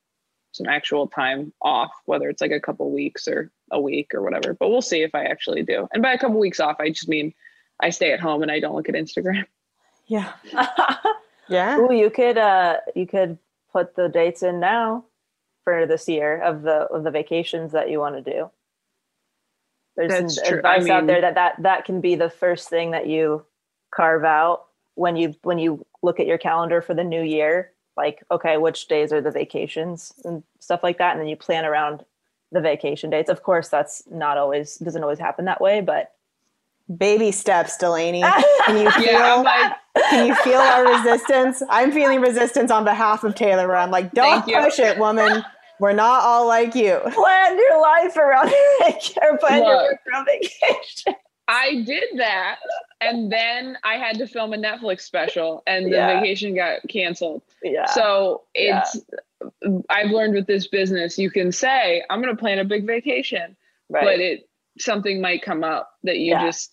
[0.53, 4.55] some actual time off, whether it's like a couple weeks or a week or whatever,
[4.55, 5.89] but we'll see if I actually do.
[5.93, 7.35] And by a couple weeks off, I just mean
[7.81, 9.45] I stay at home and I don't look at Instagram.
[10.09, 10.35] Yeah.
[11.49, 11.79] Yeah.
[11.79, 13.39] Ooh, you could uh you could
[13.73, 15.05] put the dates in now
[15.65, 18.51] for this year of the of the vacations that you want to do.
[19.97, 20.61] There's That's some true.
[20.65, 23.45] I advice out there that, that that can be the first thing that you
[23.91, 28.23] carve out when you when you look at your calendar for the new year like
[28.31, 32.05] okay which days are the vacations and stuff like that and then you plan around
[32.53, 36.13] the vacation dates of course that's not always doesn't always happen that way but
[36.95, 38.23] Baby steps, Delanie.
[38.67, 39.05] Can you feel?
[39.05, 39.73] Yeah, like,
[40.09, 41.61] can you feel our resistance?
[41.69, 43.67] I'm feeling resistance on behalf of Taylor.
[43.67, 44.63] Where I'm like, don't Thank you.
[44.63, 45.43] push it, woman.
[45.81, 46.99] We're not all like you.
[47.13, 49.91] plan your life around vacation or plan your Look.
[49.93, 51.15] work around vacation
[51.49, 52.57] I did that,
[53.01, 56.19] and then I had to film a Netflix special, and the Yeah.
[56.21, 57.43] vacation got canceled.
[57.63, 58.83] yeah So Yeah.
[58.85, 59.01] it's
[59.89, 63.57] I've learned with this business, you can say I'm going to plan a big vacation,
[63.91, 66.47] right but it something might come up that you Yeah.
[66.47, 66.73] just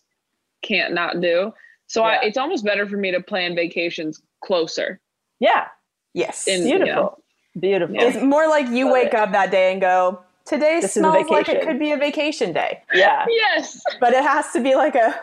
[0.63, 1.53] can't not do.
[1.87, 2.19] So Yeah.
[2.21, 4.99] I, it's almost better for me to plan vacations closer.
[5.39, 5.67] yeah
[6.15, 6.47] Yes.
[6.47, 6.87] In- beautiful
[7.17, 7.22] Yeah.
[7.59, 9.15] Beautiful It's more like you Love wake it.
[9.15, 12.53] up that day and go, today This is smells like it could be a vacation
[12.53, 12.81] day.
[12.93, 13.81] yeah Yes.
[13.99, 15.19] But it has to be like a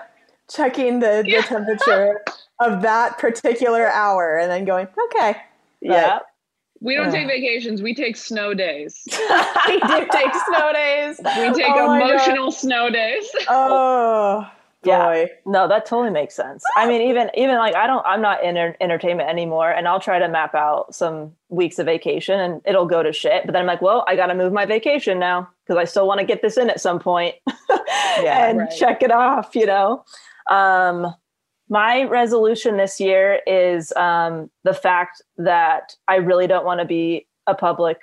[0.51, 1.40] checking the, the Yeah.
[1.43, 2.23] temperature
[2.61, 5.37] of that particular hour and then going, okay.
[5.81, 6.19] yeah
[6.81, 7.12] We don't Ugh.
[7.12, 7.83] take vacations.
[7.83, 9.03] We take snow days.
[9.69, 11.19] we do take snow days.
[11.19, 13.29] We take Oh emotional snow days.
[13.49, 14.49] Oh
[14.83, 15.27] Yeah.
[15.45, 16.64] No, that totally makes sense.
[16.75, 20.01] I mean, even even like I don't, I'm not in enter- entertainment anymore, and I'll
[20.01, 23.45] try to map out some weeks of vacation, and it'll go to shit.
[23.45, 26.07] But then I'm like, well, I got to move my vacation now because I still
[26.07, 27.35] want to get this in at some point,
[27.69, 28.71] Yeah, and right.
[28.71, 29.55] check it off.
[29.55, 30.05] You know,
[30.51, 31.14] um,
[31.69, 37.27] my resolution this year is um, the fact that I really don't want to be
[37.47, 37.99] a public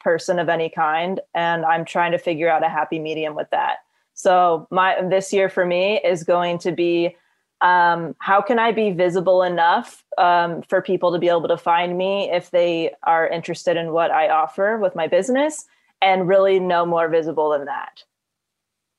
[0.00, 3.78] person of any kind, and I'm trying to figure out a happy medium with that.
[4.14, 7.16] So my this year for me is going to be
[7.60, 11.96] um, how can I be visible enough um, for people to be able to find
[11.96, 15.66] me if they are interested in what I offer with my business,
[16.02, 18.02] and really no more visible than that.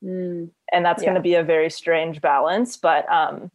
[0.04, 0.49] Mm.
[0.71, 3.51] And that's going to be a very strange balance, but um,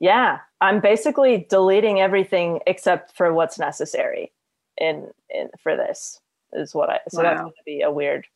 [0.00, 4.32] yeah, I'm basically deleting everything except for what's necessary
[4.76, 6.20] in in for this
[6.52, 6.98] is what I.
[7.08, 8.26] So that's going to be a weird.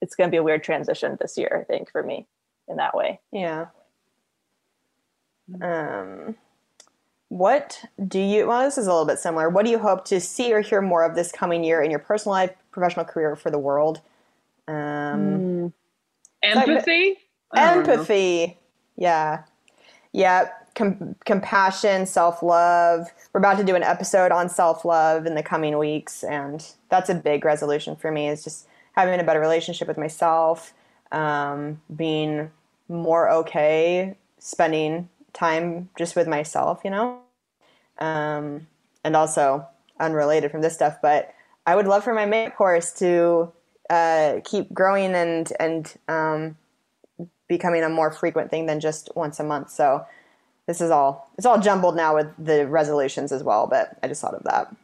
[0.00, 2.26] It's going to be a weird transition this year, I think, for me
[2.68, 3.20] in that way.
[3.32, 3.66] Yeah.
[5.60, 6.36] Um,
[7.28, 8.46] what do you?
[8.46, 9.48] Well, this is a little bit similar.
[9.48, 12.00] What do you hope to see or hear more of this coming year in your
[12.00, 14.00] personal life, professional career, for the world?
[14.66, 15.72] Um,
[16.42, 17.18] Empathy.
[17.52, 17.80] I know.
[17.80, 18.58] empathy.
[18.96, 19.44] Yeah,
[20.12, 20.50] yeah.
[20.74, 23.08] Com- compassion, self love.
[23.32, 27.10] We're about to do an episode on self love in the coming weeks, and that's
[27.10, 28.28] a big resolution for me.
[28.28, 28.66] Is just
[28.98, 30.74] having a better relationship with myself,
[31.12, 32.50] um, being
[32.88, 37.20] more okay spending time just with myself, you know.
[38.00, 38.66] Um,
[39.04, 39.66] and also
[40.00, 41.32] unrelated from this stuff, but
[41.64, 43.52] I would love for my makeup course to
[43.88, 46.56] uh, keep growing and and um,
[47.48, 49.70] becoming a more frequent thing than just once a month.
[49.70, 50.04] So
[50.66, 53.68] this is all it's all jumbled now with the resolutions as well.
[53.68, 54.74] But I just thought of that.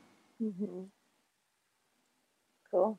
[2.71, 2.99] Cool.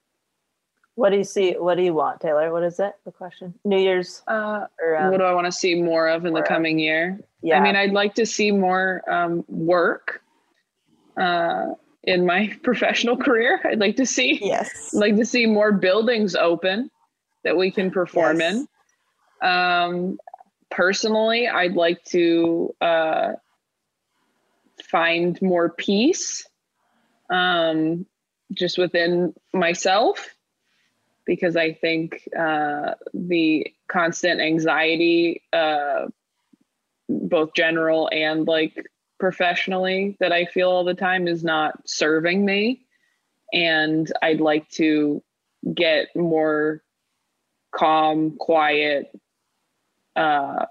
[0.95, 1.53] What do you see?
[1.53, 2.51] What do you want, Taylor?
[2.51, 2.93] What is it?
[3.05, 3.53] The question.
[3.65, 6.41] New Year's Uh, or um, what do I want to see more of in the
[6.41, 7.19] coming year?
[7.41, 7.59] yeah.
[7.59, 10.21] I mean, I'd like to see more um, work
[11.17, 13.59] uh, in my professional career.
[13.65, 14.93] I'd like to see Yes.
[14.95, 16.89] I'd like to see more buildings open
[17.43, 18.65] that we can perform Yes.
[19.41, 19.47] in.
[19.47, 20.17] Um,
[20.71, 23.33] personally, I'd like to uh,
[24.89, 26.47] find more peace
[27.29, 28.05] um,
[28.53, 30.34] just within myself
[31.25, 36.07] because I think uh, the constant anxiety, uh,
[37.09, 38.85] both general and like
[39.19, 42.85] professionally, that I feel all the time is not serving me.
[43.53, 45.23] And I'd like to
[45.73, 46.83] get more
[47.73, 49.11] calm, quiet,
[50.15, 50.65] uh,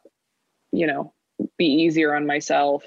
[0.73, 1.13] you know,
[1.59, 2.85] be easier on myself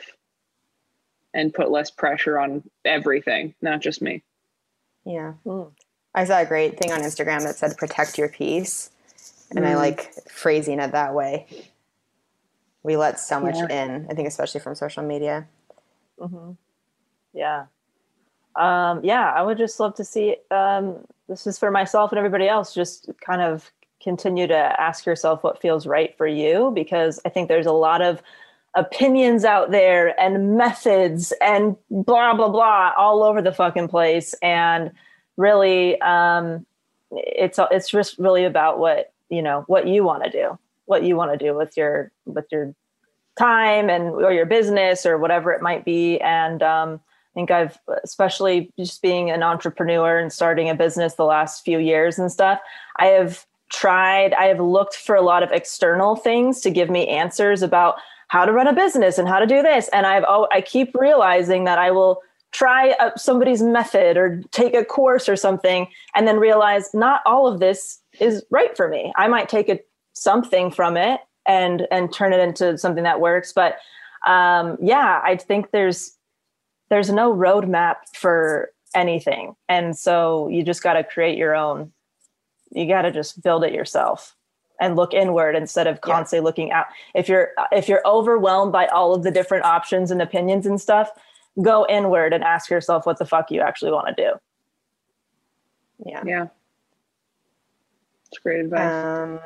[1.33, 4.23] and put less pressure on everything, not just me.
[5.05, 5.33] Yeah.
[5.45, 5.71] Mm.
[6.17, 8.89] I saw a great thing on Instagram that said "protect your peace,"
[9.55, 9.77] and I Mm.
[9.77, 11.47] like phrasing it that way.
[12.83, 13.83] We let so much Yeah.
[13.85, 14.07] in.
[14.09, 15.47] I think, especially from social media.
[16.19, 16.51] hmm
[17.33, 17.65] Yeah.
[18.55, 20.37] Um, yeah, I would just love to see.
[20.49, 22.73] Um, this is for myself and everybody else.
[22.73, 27.47] Just kind of continue to ask yourself what feels right for you, because I think
[27.49, 28.21] there's a lot of
[28.73, 34.33] opinions out there and methods and blah blah blah all over the fucking place.
[34.41, 34.91] And
[35.37, 36.65] really, um,
[37.11, 41.15] it's it's just really about what you know what you want to do, what you
[41.15, 42.73] want to do with your with your
[43.37, 47.77] time and or your business or whatever it might be and um, i think i've
[48.03, 52.59] especially just being an entrepreneur and starting a business the last few years and stuff
[52.95, 57.07] i have tried, I have looked for a lot of external things to give me
[57.07, 57.95] answers about
[58.29, 59.89] how to run a business and how to do this.
[59.89, 62.21] And I've, oh, I keep realizing that I will
[62.51, 67.47] try uh, somebody's method or take a course or something and then realize not all
[67.47, 69.13] of this is right for me.
[69.15, 69.79] I might take a,
[70.13, 73.53] something from it and, and turn it into something that works.
[73.53, 73.77] But
[74.25, 76.15] um, yeah, I think there's,
[76.89, 79.55] there's no roadmap for anything.
[79.67, 81.91] And so you just got to create your own
[82.71, 84.35] you got to just build it yourself
[84.79, 86.85] and look inward instead of constantly looking out
[87.15, 91.09] if you're if you're overwhelmed by all of the different options and opinions and stuff
[91.61, 94.33] go inward and ask yourself what the fuck you actually want to do
[96.05, 96.23] Yeah.
[96.25, 96.47] Yeah.
[98.29, 98.81] It's great advice.
[98.81, 99.39] Um,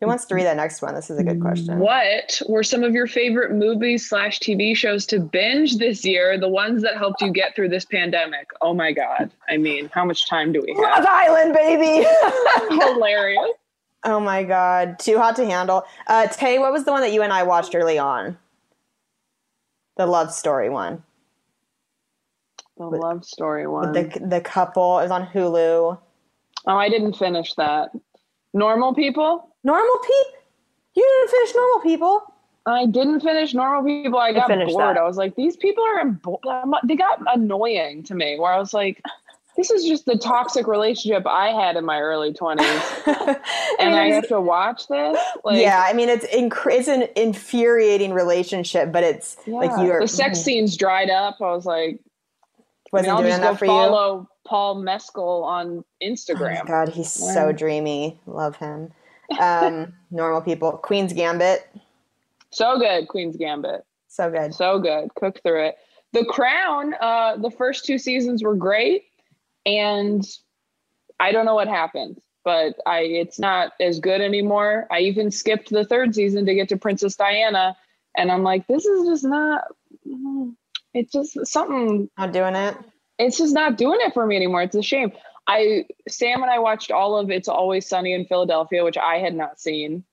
[0.00, 0.94] who wants to read that next one?
[0.94, 1.80] This is a good question.
[1.80, 6.38] What were some of your favorite movies slash TV shows to binge this year?
[6.38, 8.48] The ones that helped you get through this pandemic.
[8.60, 9.32] Oh my God.
[9.48, 10.82] I mean, how much time do we have?
[10.82, 11.06] love have?
[11.06, 12.06] island baby
[12.84, 13.50] Hilarious.
[14.04, 15.84] Oh my god, too hot to handle.
[16.06, 18.38] Uh, Tay, what was the one that you and I watched early on?
[19.98, 21.02] The love story one.
[22.78, 23.92] The love story one.
[23.92, 24.94] The the couple.
[24.94, 25.98] Was on Hulu.
[26.66, 27.90] oh, I didn't finish that.
[28.54, 29.54] Normal people?
[29.64, 30.40] Normal people.
[30.94, 32.34] You didn't finish normal people.
[32.66, 34.18] I didn't finish normal people.
[34.18, 34.96] I got finished bored.
[34.96, 35.00] that.
[35.00, 36.40] I was like, these people are, imbo-
[36.84, 39.02] they got annoying to me where I was like,
[39.58, 42.58] this is just the toxic relationship I had in my early 20s.
[43.78, 45.18] and I have to watch this.
[45.44, 50.08] Like, yeah, I mean it's inc- it's an infuriating relationship, but it's like you're the
[50.08, 51.36] sex scenes dried up.
[51.42, 51.98] I was like,
[52.92, 53.70] wasn't mean, I'll doing just go for you.
[53.70, 56.66] follow Paul Mescal on Oh Instagram.
[56.66, 57.34] God, he's Yeah.
[57.34, 58.18] so dreamy.
[58.26, 58.92] Love him.
[59.38, 60.72] Um, normal people.
[60.72, 61.68] Queen's Gambit.
[62.50, 63.84] so good, Queen's Gambit.
[64.06, 64.54] So good.
[64.54, 65.14] So good.
[65.16, 65.76] Cook through it.
[66.14, 69.04] The Crown, uh, the first two seasons were great.
[69.66, 70.24] And
[71.20, 74.86] I don't know what happened, but I it's not as good anymore.
[74.90, 77.76] I even skipped the third season to get to Princess Diana.
[78.16, 79.64] And I'm like, this is just not
[80.94, 82.76] it's just something Not doing it.
[83.18, 84.62] it's just not doing it for me anymore.
[84.62, 85.12] It's a shame.
[85.46, 89.34] I Sam and I watched all of It's Always Sunny in Philadelphia, which I had
[89.34, 90.04] not seen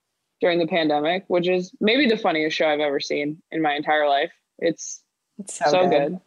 [0.42, 4.08] during the pandemic, which is maybe the funniest show I've ever seen in my entire
[4.08, 4.32] life.
[4.60, 5.02] It's
[5.40, 6.12] It's so, so, good.
[6.12, 6.20] good.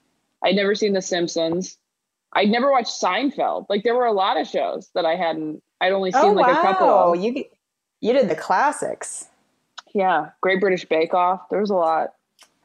[0.43, 1.77] I'd never seen The Simpsons.
[2.33, 3.67] I'd never watched Seinfeld.
[3.69, 5.63] Like there were a lot of shows that I hadn't.
[5.81, 6.89] I'd only seen Oh like wow, a couple.
[7.15, 7.21] Of.
[7.21, 7.45] you
[8.01, 9.27] you did the classics.
[9.95, 11.49] Yeah, Great British Bake Off.
[11.51, 12.11] There was a lot.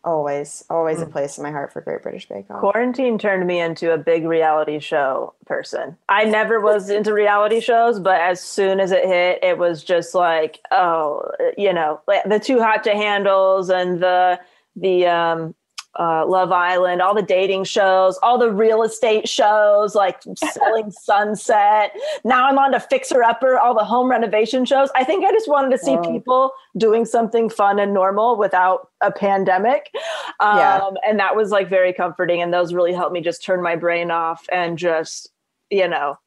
[0.05, 1.03] Always, always Mm.
[1.03, 2.59] a place in my heart for Great British Bake Off.
[2.59, 8.01] quarantine turned me into a big reality show person i never was into reality shows
[8.01, 11.21] but as soon as it hit it was just like oh
[11.57, 14.37] you know like the too hot to handles and the
[14.75, 15.55] the um
[15.99, 21.91] uh, Love Island, all the dating shows, all the real estate shows, like Selling Sunset.
[22.23, 24.89] Now I'm on to Fixer Upper, all the home renovation shows.
[24.95, 26.01] I think I just wanted to see Wow.
[26.11, 29.91] people doing something fun and normal without a pandemic.
[30.39, 30.89] Um, Yeah.
[31.07, 32.41] And that was like very comforting.
[32.41, 35.31] And those really helped me just turn my brain off and just,
[35.69, 36.17] you know,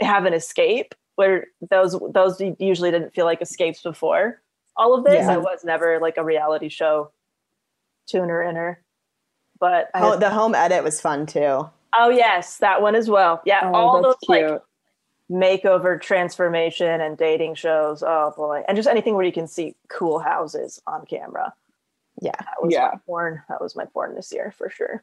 [0.00, 4.42] have an escape where those those usually didn't feel like escapes before
[4.76, 5.14] all of this.
[5.24, 5.32] Yeah.
[5.32, 7.10] I was never like a reality show
[8.06, 8.80] tuner inner.
[9.58, 11.68] But I Oh, the home edit was fun too.
[11.94, 13.40] Oh yes, that one as well.
[13.46, 14.62] Yeah, Oh, all those that's like cute.
[15.30, 18.02] makeover, transformation, and dating shows.
[18.06, 21.54] Oh boy, and just anything where you can see cool houses on camera.
[22.20, 22.32] Yeah.
[22.38, 22.90] That was Yeah.
[22.92, 23.42] my porn.
[23.48, 25.02] That was my porn this year for sure.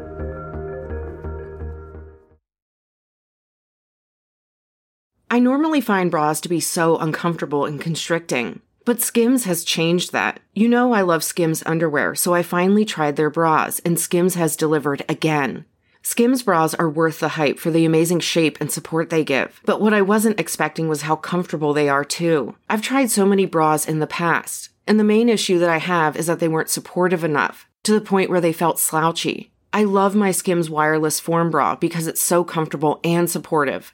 [5.31, 10.41] I normally find bras to be so uncomfortable and constricting, but Skims has changed that.
[10.53, 14.57] You know I love Skims underwear, so I finally tried their bras, and Skims has
[14.57, 15.63] delivered again.
[16.01, 19.79] Skims bras are worth the hype for the amazing shape and support they give, but
[19.79, 22.57] what I wasn't expecting was how comfortable they are too.
[22.69, 26.17] I've tried so many bras in the past, and the main issue that I have
[26.17, 29.53] is that they weren't supportive enough, to the point where they felt slouchy.
[29.71, 33.93] I love my Skims wireless form bra because it's so comfortable and supportive.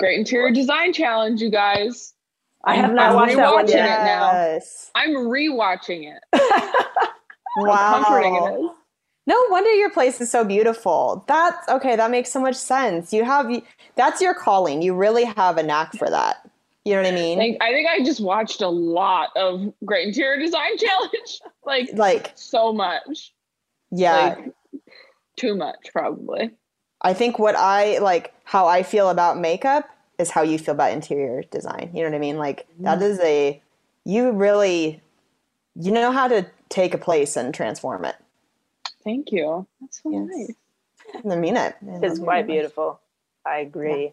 [0.00, 2.14] Great interior design challenge, you guys.
[2.64, 3.76] I have not I'm watched that one yet.
[3.76, 4.58] it now.
[4.94, 6.22] I'm rewatching it.
[7.56, 7.94] Wow.
[7.94, 8.70] comforting it is.
[9.26, 11.24] No wonder your place is so beautiful.
[11.26, 11.96] That's okay.
[11.96, 13.12] That makes so much sense.
[13.12, 13.50] You have
[13.96, 14.82] that's your calling.
[14.82, 16.48] You really have a knack for that.
[16.84, 17.38] You know what I mean?
[17.38, 21.40] I think, I think I just watched a lot of Great Interior Design Challenge.
[21.66, 23.34] like, like so much.
[23.90, 24.36] yeah.
[24.38, 24.54] Like,
[25.36, 26.50] too much, probably.
[27.02, 29.88] I think what I like how I feel about makeup
[30.18, 31.90] is how you feel about interior design.
[31.94, 32.36] You know what I mean?
[32.38, 33.60] Like that is a
[34.04, 35.00] you really
[35.74, 38.16] you know how to take a place and transform it.
[39.04, 39.66] Thank you.
[39.80, 40.28] That's so Yes.
[40.30, 41.24] nice.
[41.32, 41.76] I mean it.
[41.82, 43.00] It's quite beautiful.
[43.44, 44.12] I agree.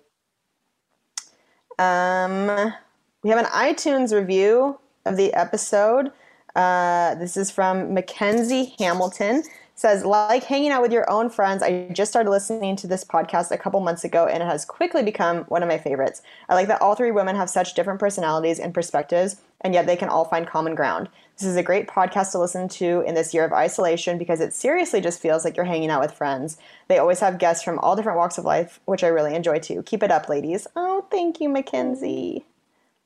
[1.78, 2.74] Um,
[3.22, 6.12] we have an iTunes review of the episode.
[6.56, 9.44] Uh, this is from Mackenzie Hamilton.
[9.78, 13.52] Says, like hanging out with your own friends, I just started listening to this podcast
[13.52, 16.24] a couple months ago and it has quickly become one of my favorites.
[16.50, 19.96] I like that all three women have such different personalities and perspectives, and yet they
[19.96, 21.10] can all find common ground.
[21.38, 24.52] This is a great podcast to listen to in this year of isolation because it
[24.52, 26.58] seriously just feels like you're hanging out with friends.
[26.88, 29.84] They always have guests from all different walks of life, which I really enjoy too.
[29.84, 30.66] Keep it up, ladies.
[30.76, 32.46] Oh, thank you, Mackenzie.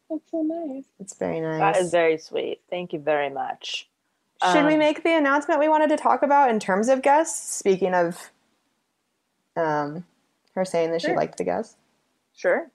[0.10, 0.86] That's so nice.
[1.02, 1.60] It's very nice.
[1.60, 2.62] That is very sweet.
[2.70, 3.90] Thank you very much.
[4.52, 7.56] Should we Um, make the announcement we wanted to talk about in terms of guests?
[7.56, 8.32] Speaking of
[9.56, 10.06] um,
[10.56, 11.76] her saying that she liked the guests.
[12.34, 12.70] Sure.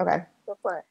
[0.00, 0.24] Okay.
[0.46, 0.84] Go for it.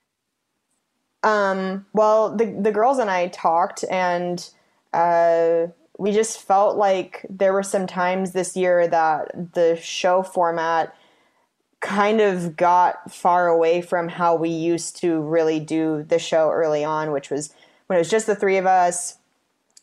[1.27, 4.47] Um, well, the the girls and I talked, and
[4.93, 5.67] uh,
[5.97, 10.95] we just felt like there were some times this year that the show format
[11.81, 16.83] kind of got far away from how we used to really do the show early
[16.83, 17.53] on, which was
[17.87, 19.17] when it was just the three of us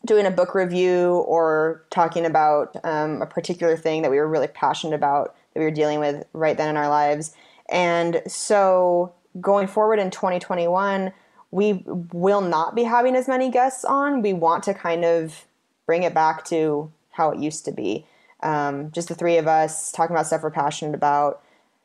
[0.05, 4.47] doing a book review or talking about um, a particular thing that we were really
[4.47, 7.33] passionate about that we were dealing with right then in our lives.
[7.69, 11.13] And so going forward in 2021,
[11.51, 14.21] we will not be having as many guests on.
[14.21, 15.45] We want to kind of
[15.85, 18.05] bring it back to how it used to be.
[18.41, 21.41] Um, just the three of us talking about stuff we're passionate about.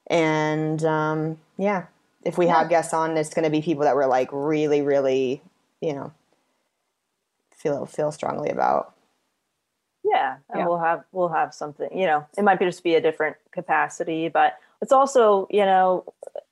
[0.08, 1.84] And um, yeah,
[2.24, 5.42] if we have guests on, it's going to be people that we're like really, really,
[5.80, 6.12] you know,
[7.58, 8.94] feel feel strongly about.
[10.04, 10.66] Yeah, and Yeah.
[10.66, 11.88] we'll have we'll have something.
[11.96, 16.04] You know, it might be just be a different capacity, but it's also you know,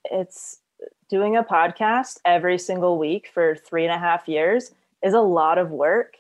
[0.05, 0.61] it's
[1.09, 5.59] doing a podcast every single week for three and a half years is a lot
[5.59, 6.17] of work.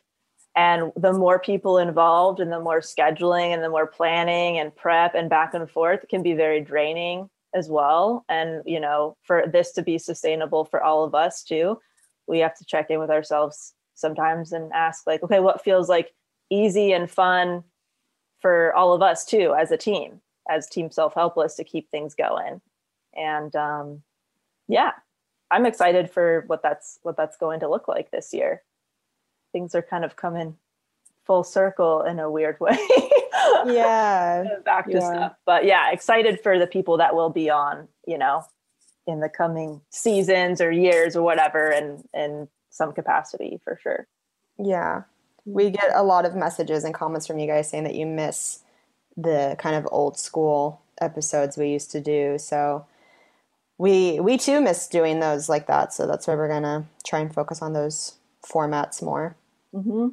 [0.54, 5.14] And the more people involved, and the more scheduling, and the more planning and prep
[5.14, 8.24] and back and forth can be very draining as well.
[8.28, 11.78] And you know, for this to be sustainable for all of us too,
[12.26, 16.12] we have to check in with ourselves sometimes and ask like okay what feels like
[16.50, 17.64] easy and fun
[18.40, 22.14] for all of us too as a team as team self helpless to keep things
[22.14, 22.60] going
[23.16, 24.02] and um
[24.68, 24.92] yeah
[25.50, 28.62] i'm excited for what that's what that's going to look like this year
[29.52, 30.56] things are kind of coming
[31.26, 32.78] full circle in a weird way
[33.64, 34.44] Yeah.
[34.64, 35.10] back to Yeah.
[35.10, 38.44] stuff but yeah excited for the people that will be on you know
[39.06, 44.06] in the coming seasons or years or whatever and in some capacity for sure
[44.58, 45.02] Yeah.
[45.44, 48.60] We get a lot of messages and comments from you guys saying that you miss
[49.16, 52.36] the kind of old school episodes we used to do.
[52.38, 52.84] So
[53.78, 55.92] we we too miss doing those like that.
[55.92, 59.36] So that's why we're gonna try and focus on those formats more.
[59.74, 60.08] Mm-hmm.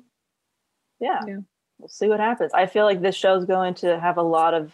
[0.99, 1.21] Yeah.
[1.27, 1.37] Yeah.
[1.79, 2.51] We'll see what happens.
[2.53, 4.71] I feel like this show's going to have a lot of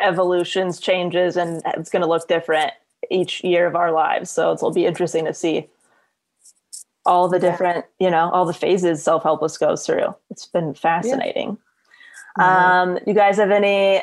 [0.00, 2.72] evolutions, changes, and it's going to look different
[3.10, 4.30] each year of our lives.
[4.30, 5.68] So it'll be interesting to see
[7.04, 10.14] all the different, you know, all the phases self helpless goes through.
[10.30, 11.58] It's been fascinating.
[12.38, 14.02] Um, you guys have any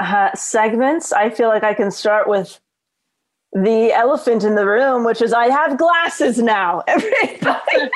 [0.00, 1.12] uh, segments?
[1.12, 2.60] I feel like I can start with
[3.52, 6.82] the elephant in the room, which is I have glasses now.
[6.88, 7.90] Everybody.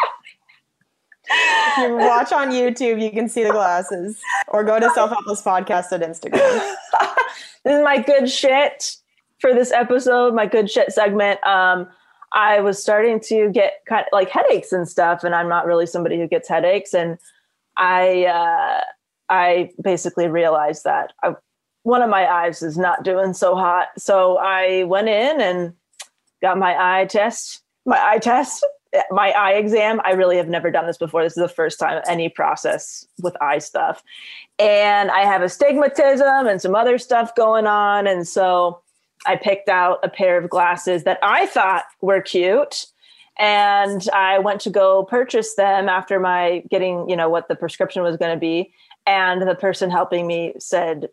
[1.26, 4.20] If you watch on YouTube, you can see the glasses.
[4.48, 6.76] Or go to Self Helpless Podcast at Instagram.
[7.64, 8.96] this is my good shit
[9.38, 11.44] for this episode, my good shit segment.
[11.46, 11.88] Um,
[12.34, 15.86] I was starting to get kind of like headaches and stuff, and I'm not really
[15.86, 16.92] somebody who gets headaches.
[16.92, 17.16] And
[17.76, 18.80] I, uh,
[19.30, 21.34] I basically realized that I,
[21.84, 23.88] one of my eyes is not doing so hot.
[23.96, 25.74] So I went in and
[26.42, 28.66] got my eye test, my eye test,
[29.10, 30.00] my eye exam.
[30.04, 31.22] I really have never done this before.
[31.22, 34.02] This is the first time any process with eye stuff.
[34.58, 38.06] And I have astigmatism and some other stuff going on.
[38.06, 38.80] And so
[39.26, 42.86] I picked out a pair of glasses that I thought were cute.
[43.36, 48.02] And I went to go purchase them after my getting, you know, what the prescription
[48.02, 48.72] was going to be.
[49.06, 51.08] And the person helping me said,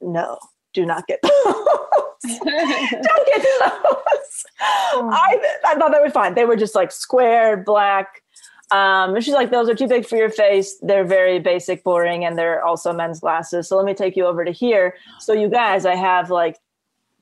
[0.00, 0.38] no,
[0.74, 1.32] do not get those.
[2.26, 4.44] Don't get those.
[4.60, 6.34] I, I thought they were fine.
[6.34, 8.22] They were just like square, black.
[8.70, 10.76] Um, and she's like, those are too big for your face.
[10.82, 13.68] They're very basic, boring, and they're also men's glasses.
[13.68, 14.96] So let me take you over to here.
[15.20, 16.58] So you guys, I have like,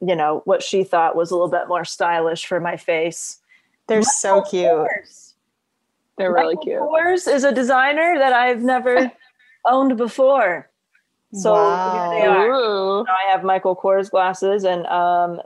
[0.01, 3.39] you know, what she thought was a little bit more stylish for my face.
[3.87, 4.67] They're so cute.
[4.67, 5.35] Kors.
[6.17, 6.81] They're really Michael cute.
[6.81, 9.13] Kors is a designer that I've never
[9.65, 10.71] owned before.
[11.33, 13.05] So here they are.
[13.05, 15.41] Now I have Michael Kors glasses, and um,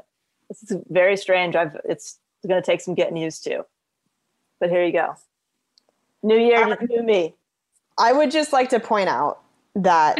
[0.50, 1.56] it's very strange.
[1.56, 3.64] I've it's going to take some getting used to,
[4.60, 5.14] but here you go.
[6.22, 7.34] New year, new me.
[7.96, 9.40] I would just like to point out
[9.74, 10.18] that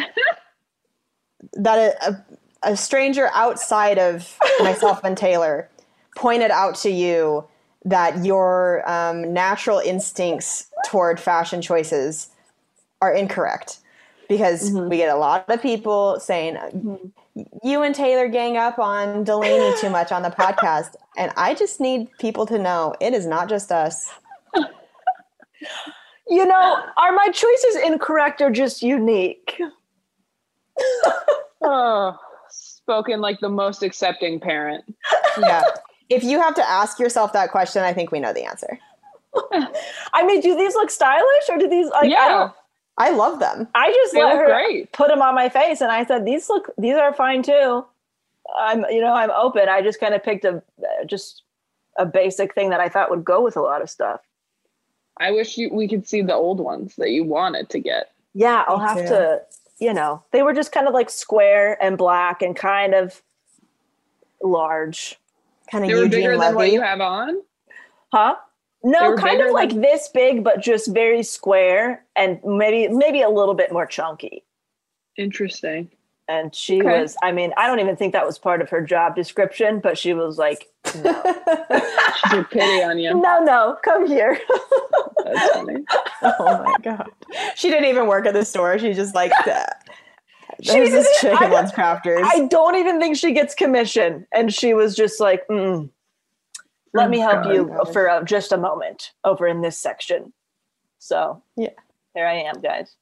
[1.53, 2.25] that a, a,
[2.63, 5.69] a stranger outside of myself and Taylor
[6.17, 7.45] pointed out to you
[7.85, 12.29] that your um, natural instincts toward fashion choices
[13.01, 13.79] are incorrect
[14.29, 16.59] because we get a lot of people saying
[17.63, 21.81] you and Taylor gang up on Delanie too much on the podcast and I just
[21.81, 24.11] need people to know it is not just us.
[26.31, 29.59] You know, are my choices incorrect or just unique?
[31.63, 32.19] Oh,
[32.89, 34.85] spoken like the most accepting parent.
[35.39, 35.63] Yeah.
[36.09, 38.77] if you have to ask yourself that question, I think we know the answer.
[40.13, 42.05] I mean, do these look stylish or do these like?
[42.05, 42.29] I, Yeah.
[42.29, 42.53] don't,
[42.97, 43.69] I love them.
[43.77, 44.91] I just They let look her great.
[44.93, 47.85] put them on my face, and I said, "These look, these are fine too."
[48.59, 49.69] I'm, you know, I'm open.
[49.69, 50.61] I just kind of picked a
[51.07, 51.43] just
[51.97, 54.21] a basic thing that I thought would go with a lot of stuff.
[55.21, 58.11] I wish you, we could see the old ones that you wanted to get.
[58.35, 59.09] Yeah, I'll Me have too.
[59.09, 59.41] to.
[59.79, 63.23] You know, they were just kind of like square and black and kind of
[64.43, 65.19] large,
[65.71, 67.43] Kind of They were Eugene bigger than what you have on.
[68.13, 68.37] huh?
[68.85, 73.29] No, kind of like than- this big, but just very square and maybe maybe a
[73.29, 74.45] little bit more chunky.
[75.17, 75.91] Interesting.
[76.29, 77.01] And she Okay.
[77.01, 79.97] was, I mean, I don't even think that was part of her job description, but
[79.97, 80.69] she was like,
[81.03, 81.23] no,
[82.17, 83.19] She took pity on you.
[83.19, 84.39] no, no, come here.
[85.25, 85.85] That's funny.
[86.23, 87.11] oh my god.
[87.57, 88.79] She didn't even work at the store.
[88.79, 92.23] She just like She There's this didn't- chick I don't- Lunch Crafters.
[92.25, 94.27] I don't even think she gets commission.
[94.33, 95.89] And she was just like, mm,
[96.93, 97.55] let Oh, me help God.
[97.55, 100.33] you for uh, just a moment over in this section.
[100.99, 101.71] So, Yeah.
[102.15, 102.97] here I am, guys.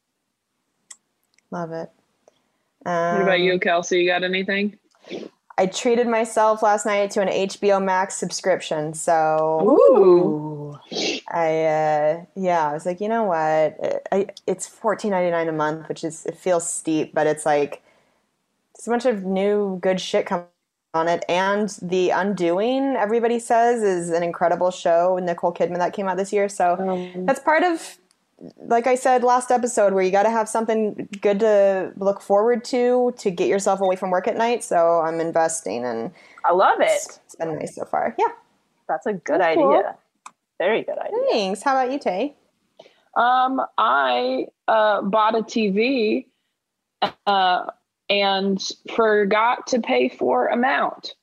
[1.50, 1.90] Love it.
[2.86, 4.00] What about Um, you, Kelsey?
[4.02, 4.78] You got anything?
[5.58, 8.94] I treated myself last night to an HBO Max subscription.
[8.94, 10.78] So Ooh.
[11.28, 14.04] I, uh, yeah, I was like, you know what?
[14.12, 17.82] I, it's fourteen ninety nine a month, which is it feels steep, but it's like
[18.74, 20.46] it's a bunch of new good shit coming
[20.94, 21.24] on it.
[21.28, 26.32] And The Undoing, everybody says, is an incredible show Nicole Kidman that came out this
[26.32, 26.48] year.
[26.48, 26.76] So
[27.26, 27.96] that's part of,
[28.58, 32.64] like I said last episode, where you got to have something good to look forward
[32.66, 34.62] to to get yourself away from work at night.
[34.62, 36.12] So I'm investing, and
[36.44, 36.90] I love it.
[37.24, 38.14] it's, been nice so far.
[38.18, 38.28] Yeah.
[38.88, 39.64] That's a good That's idea.
[39.64, 39.82] cool.
[40.58, 41.18] Very good idea.
[41.30, 41.62] Thanks.
[41.62, 42.34] How about you, Tay?
[43.16, 46.26] Um, I uh, bought a TV
[47.26, 47.66] uh,
[48.08, 48.62] and
[48.94, 51.14] forgot to pay for a mount.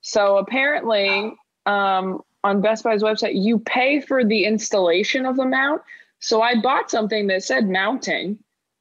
[0.00, 1.34] So apparently,
[1.66, 5.82] um, on Best Buy's website, you pay for the installation of the mount.
[6.20, 8.38] So I bought something that said mounting,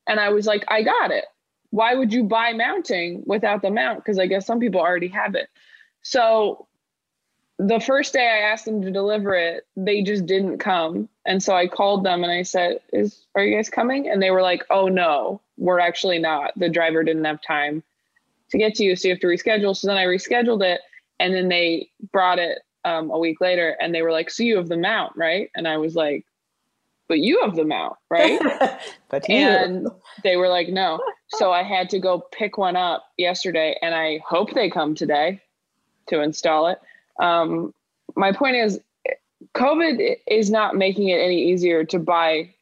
[0.08, 1.26] and I was like, I got it.
[1.70, 4.00] Why would you buy mounting without the mount?
[4.00, 5.50] Because I guess some people already have it.
[6.02, 6.68] So
[7.60, 11.10] the first day I asked them to deliver it, they just didn't come.
[11.26, 14.32] And so I called them and I said, "Is are you guys coming?" And they
[14.32, 16.54] were like, "Oh no, we're actually not.
[16.56, 17.84] The driver didn't have time
[18.52, 20.82] to get to you, so you have to reschedule." So then I rescheduled it,
[21.20, 24.58] and then they brought it um, a week later, and they were like, "So you
[24.58, 26.26] have the mount, right?" And I was like,
[27.08, 28.40] "But you have them out, right?"
[29.10, 29.92] but you.
[30.24, 31.00] they were like, "No."
[31.30, 35.42] So I had to go pick one up yesterday, and I hope they come today
[36.08, 36.80] to install it.
[37.20, 37.74] Um,
[38.16, 38.80] my point is,
[39.56, 42.54] COVID is not making it any easier to buy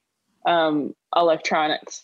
[0.46, 2.04] um, electronics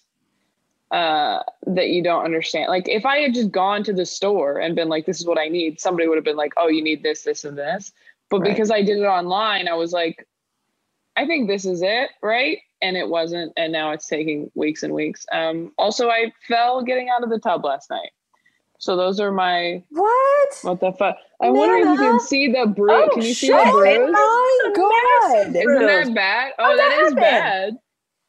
[0.91, 2.69] uh, that you don't understand.
[2.69, 5.39] Like if I had just gone to the store and been like, "This is what
[5.39, 7.91] I need," somebody would have been like, "Oh, you need this, this, and this."
[8.29, 8.51] But Right.
[8.51, 10.27] because I did it online, I was like,
[11.16, 14.93] "I think this is it, right?" And it wasn't, and now it's taking weeks and
[14.93, 15.26] weeks.
[15.32, 18.09] Um, also, I fell getting out of the tub last night.
[18.80, 20.49] So those are my what?
[20.64, 21.16] what the fuck?
[21.39, 22.91] I wonder if you can see the bruise.
[22.91, 23.66] Oh, can you see shit.
[23.66, 24.16] the bruise?
[24.18, 25.55] Oh my god.
[25.55, 26.53] Isn't that bad?
[26.57, 27.78] Oh, How'd that that is bad.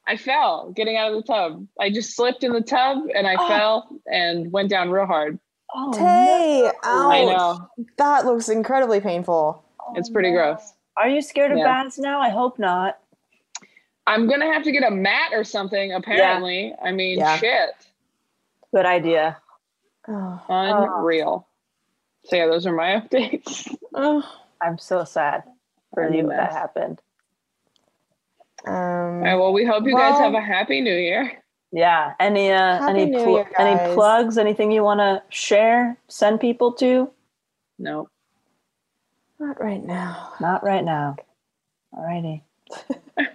[0.07, 1.67] I fell getting out of the tub.
[1.81, 3.49] I just slipped in the tub and I Oh.
[3.49, 5.39] fell and went down real hard.
[5.75, 6.75] Oh, Tay, ouch.
[6.85, 7.69] I know.
[7.97, 9.65] That looks incredibly painful.
[9.95, 10.75] It's pretty gross.
[10.97, 11.65] Are you scared of Yeah.
[11.65, 12.21] bats now?
[12.21, 12.99] I hope not.
[14.07, 15.93] I'm gonna have to get a mat or something.
[15.93, 17.37] Apparently, I mean, Yeah.
[17.39, 17.71] shit,
[18.75, 19.39] Good idea.
[20.09, 20.41] Oh.
[20.49, 21.47] unreal.
[22.25, 23.75] So yeah, those are my updates.
[24.61, 25.45] I'm so sad
[25.95, 27.01] for I'm you that happened.
[28.67, 31.33] Um, All right, well, we hope you guys have a happy New Year.
[31.73, 32.13] Yeah.
[32.21, 34.39] Any uh, Happy any pl- Year, any plugs?
[34.39, 35.97] Anything you want to share?
[36.09, 37.11] Send people to?
[37.79, 38.09] No,
[39.43, 40.33] not right now.
[40.41, 41.17] Not right now.
[41.95, 42.43] Alrighty.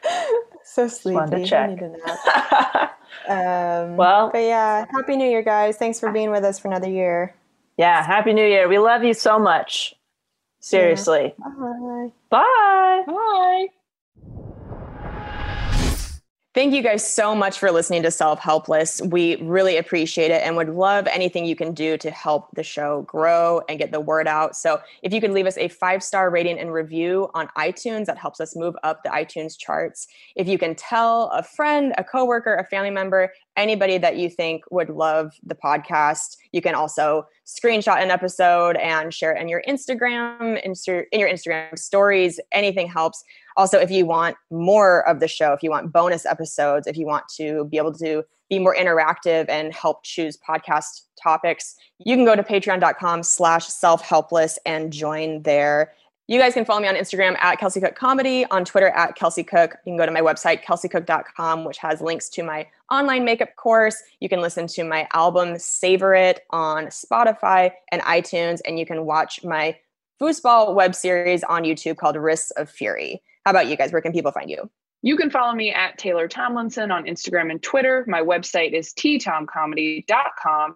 [0.69, 1.15] So sleepy.
[1.15, 1.69] wanted to I check.
[1.69, 2.93] need a nap.
[3.29, 5.75] Um, Well- but yeah, happy New Year, guys!
[5.77, 7.33] Thanks for being with us for another year.
[7.77, 8.03] Yeah.
[8.03, 8.67] Happy New Year.
[8.67, 9.93] We love you so much.
[10.59, 11.33] Seriously.
[11.39, 12.11] Bye.
[12.29, 13.03] Bye.
[13.07, 13.67] bye.
[16.57, 18.99] Thank you guys so much for listening to Self Helpless.
[18.99, 23.03] We really appreciate it and would love anything you can do to help the show
[23.03, 24.55] grow and get the word out.
[24.55, 28.17] So, if you could leave us a five star rating and review on iTunes, that
[28.17, 30.07] helps us move up the iTunes charts.
[30.35, 34.63] If you can tell a friend, a coworker, a family member, anybody that you think
[34.71, 39.63] would love the podcast, you can also screenshot an episode and share it in your
[39.67, 40.73] Instagram, in
[41.19, 42.39] your Instagram stories.
[42.51, 43.23] Anything helps.
[43.57, 47.05] Also, if you want more of the show, if you want bonus episodes, if you
[47.05, 52.23] want to be able to be more interactive and help choose podcast topics, you can
[52.23, 55.91] go to patreon.com slash self-helpless and join there.
[56.29, 59.45] You guys can follow me on Instagram at Kelsey Cook Comedy, on Twitter at Kelsey
[59.45, 59.77] Cook.
[59.85, 64.03] You can go to my website, kelseycook.com, which has links to my online makeup course.
[64.19, 69.05] You can listen to my album, Savor It, on Spotify and iTunes, and you can
[69.05, 69.77] watch my
[70.19, 73.21] foosball web series on YouTube called Risks of Fury.
[73.45, 73.93] How about you guys?
[73.93, 74.69] Where can people find you?
[75.03, 78.03] You can follow me at Taylor Tomlinson on Instagram and Twitter.
[78.05, 80.75] My website is ttomcomedy.com.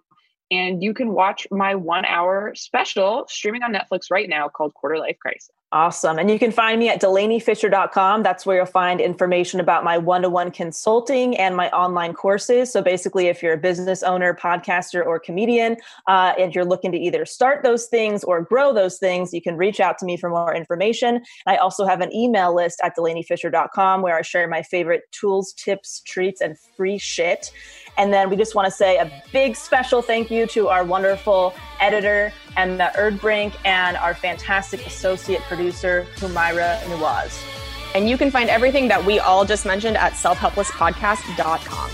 [0.51, 4.99] And you can watch my one hour special streaming on Netflix right now called Quarter
[4.99, 5.51] Life Crisis.
[5.73, 6.19] Awesome.
[6.19, 8.23] And you can find me at delaniefischer.com.
[8.23, 12.73] That's where you'll find information about my one to one consulting and my online courses.
[12.73, 15.77] So basically, if you're a business owner, podcaster, or comedian,
[16.07, 19.55] uh, and you're looking to either start those things or grow those things, you can
[19.55, 21.21] reach out to me for more information.
[21.47, 26.01] I also have an email list at delaniefischer.com where I share my favorite tools, tips,
[26.01, 27.49] treats, and free shit.
[28.01, 31.53] And then we just want to say a big special thank you to our wonderful
[31.79, 37.39] editor, Emma Erdbrink, and our fantastic associate producer, Humaira Nuwaz.
[37.93, 41.91] And you can find everything that we all just mentioned at selfhelplesspodcast.com.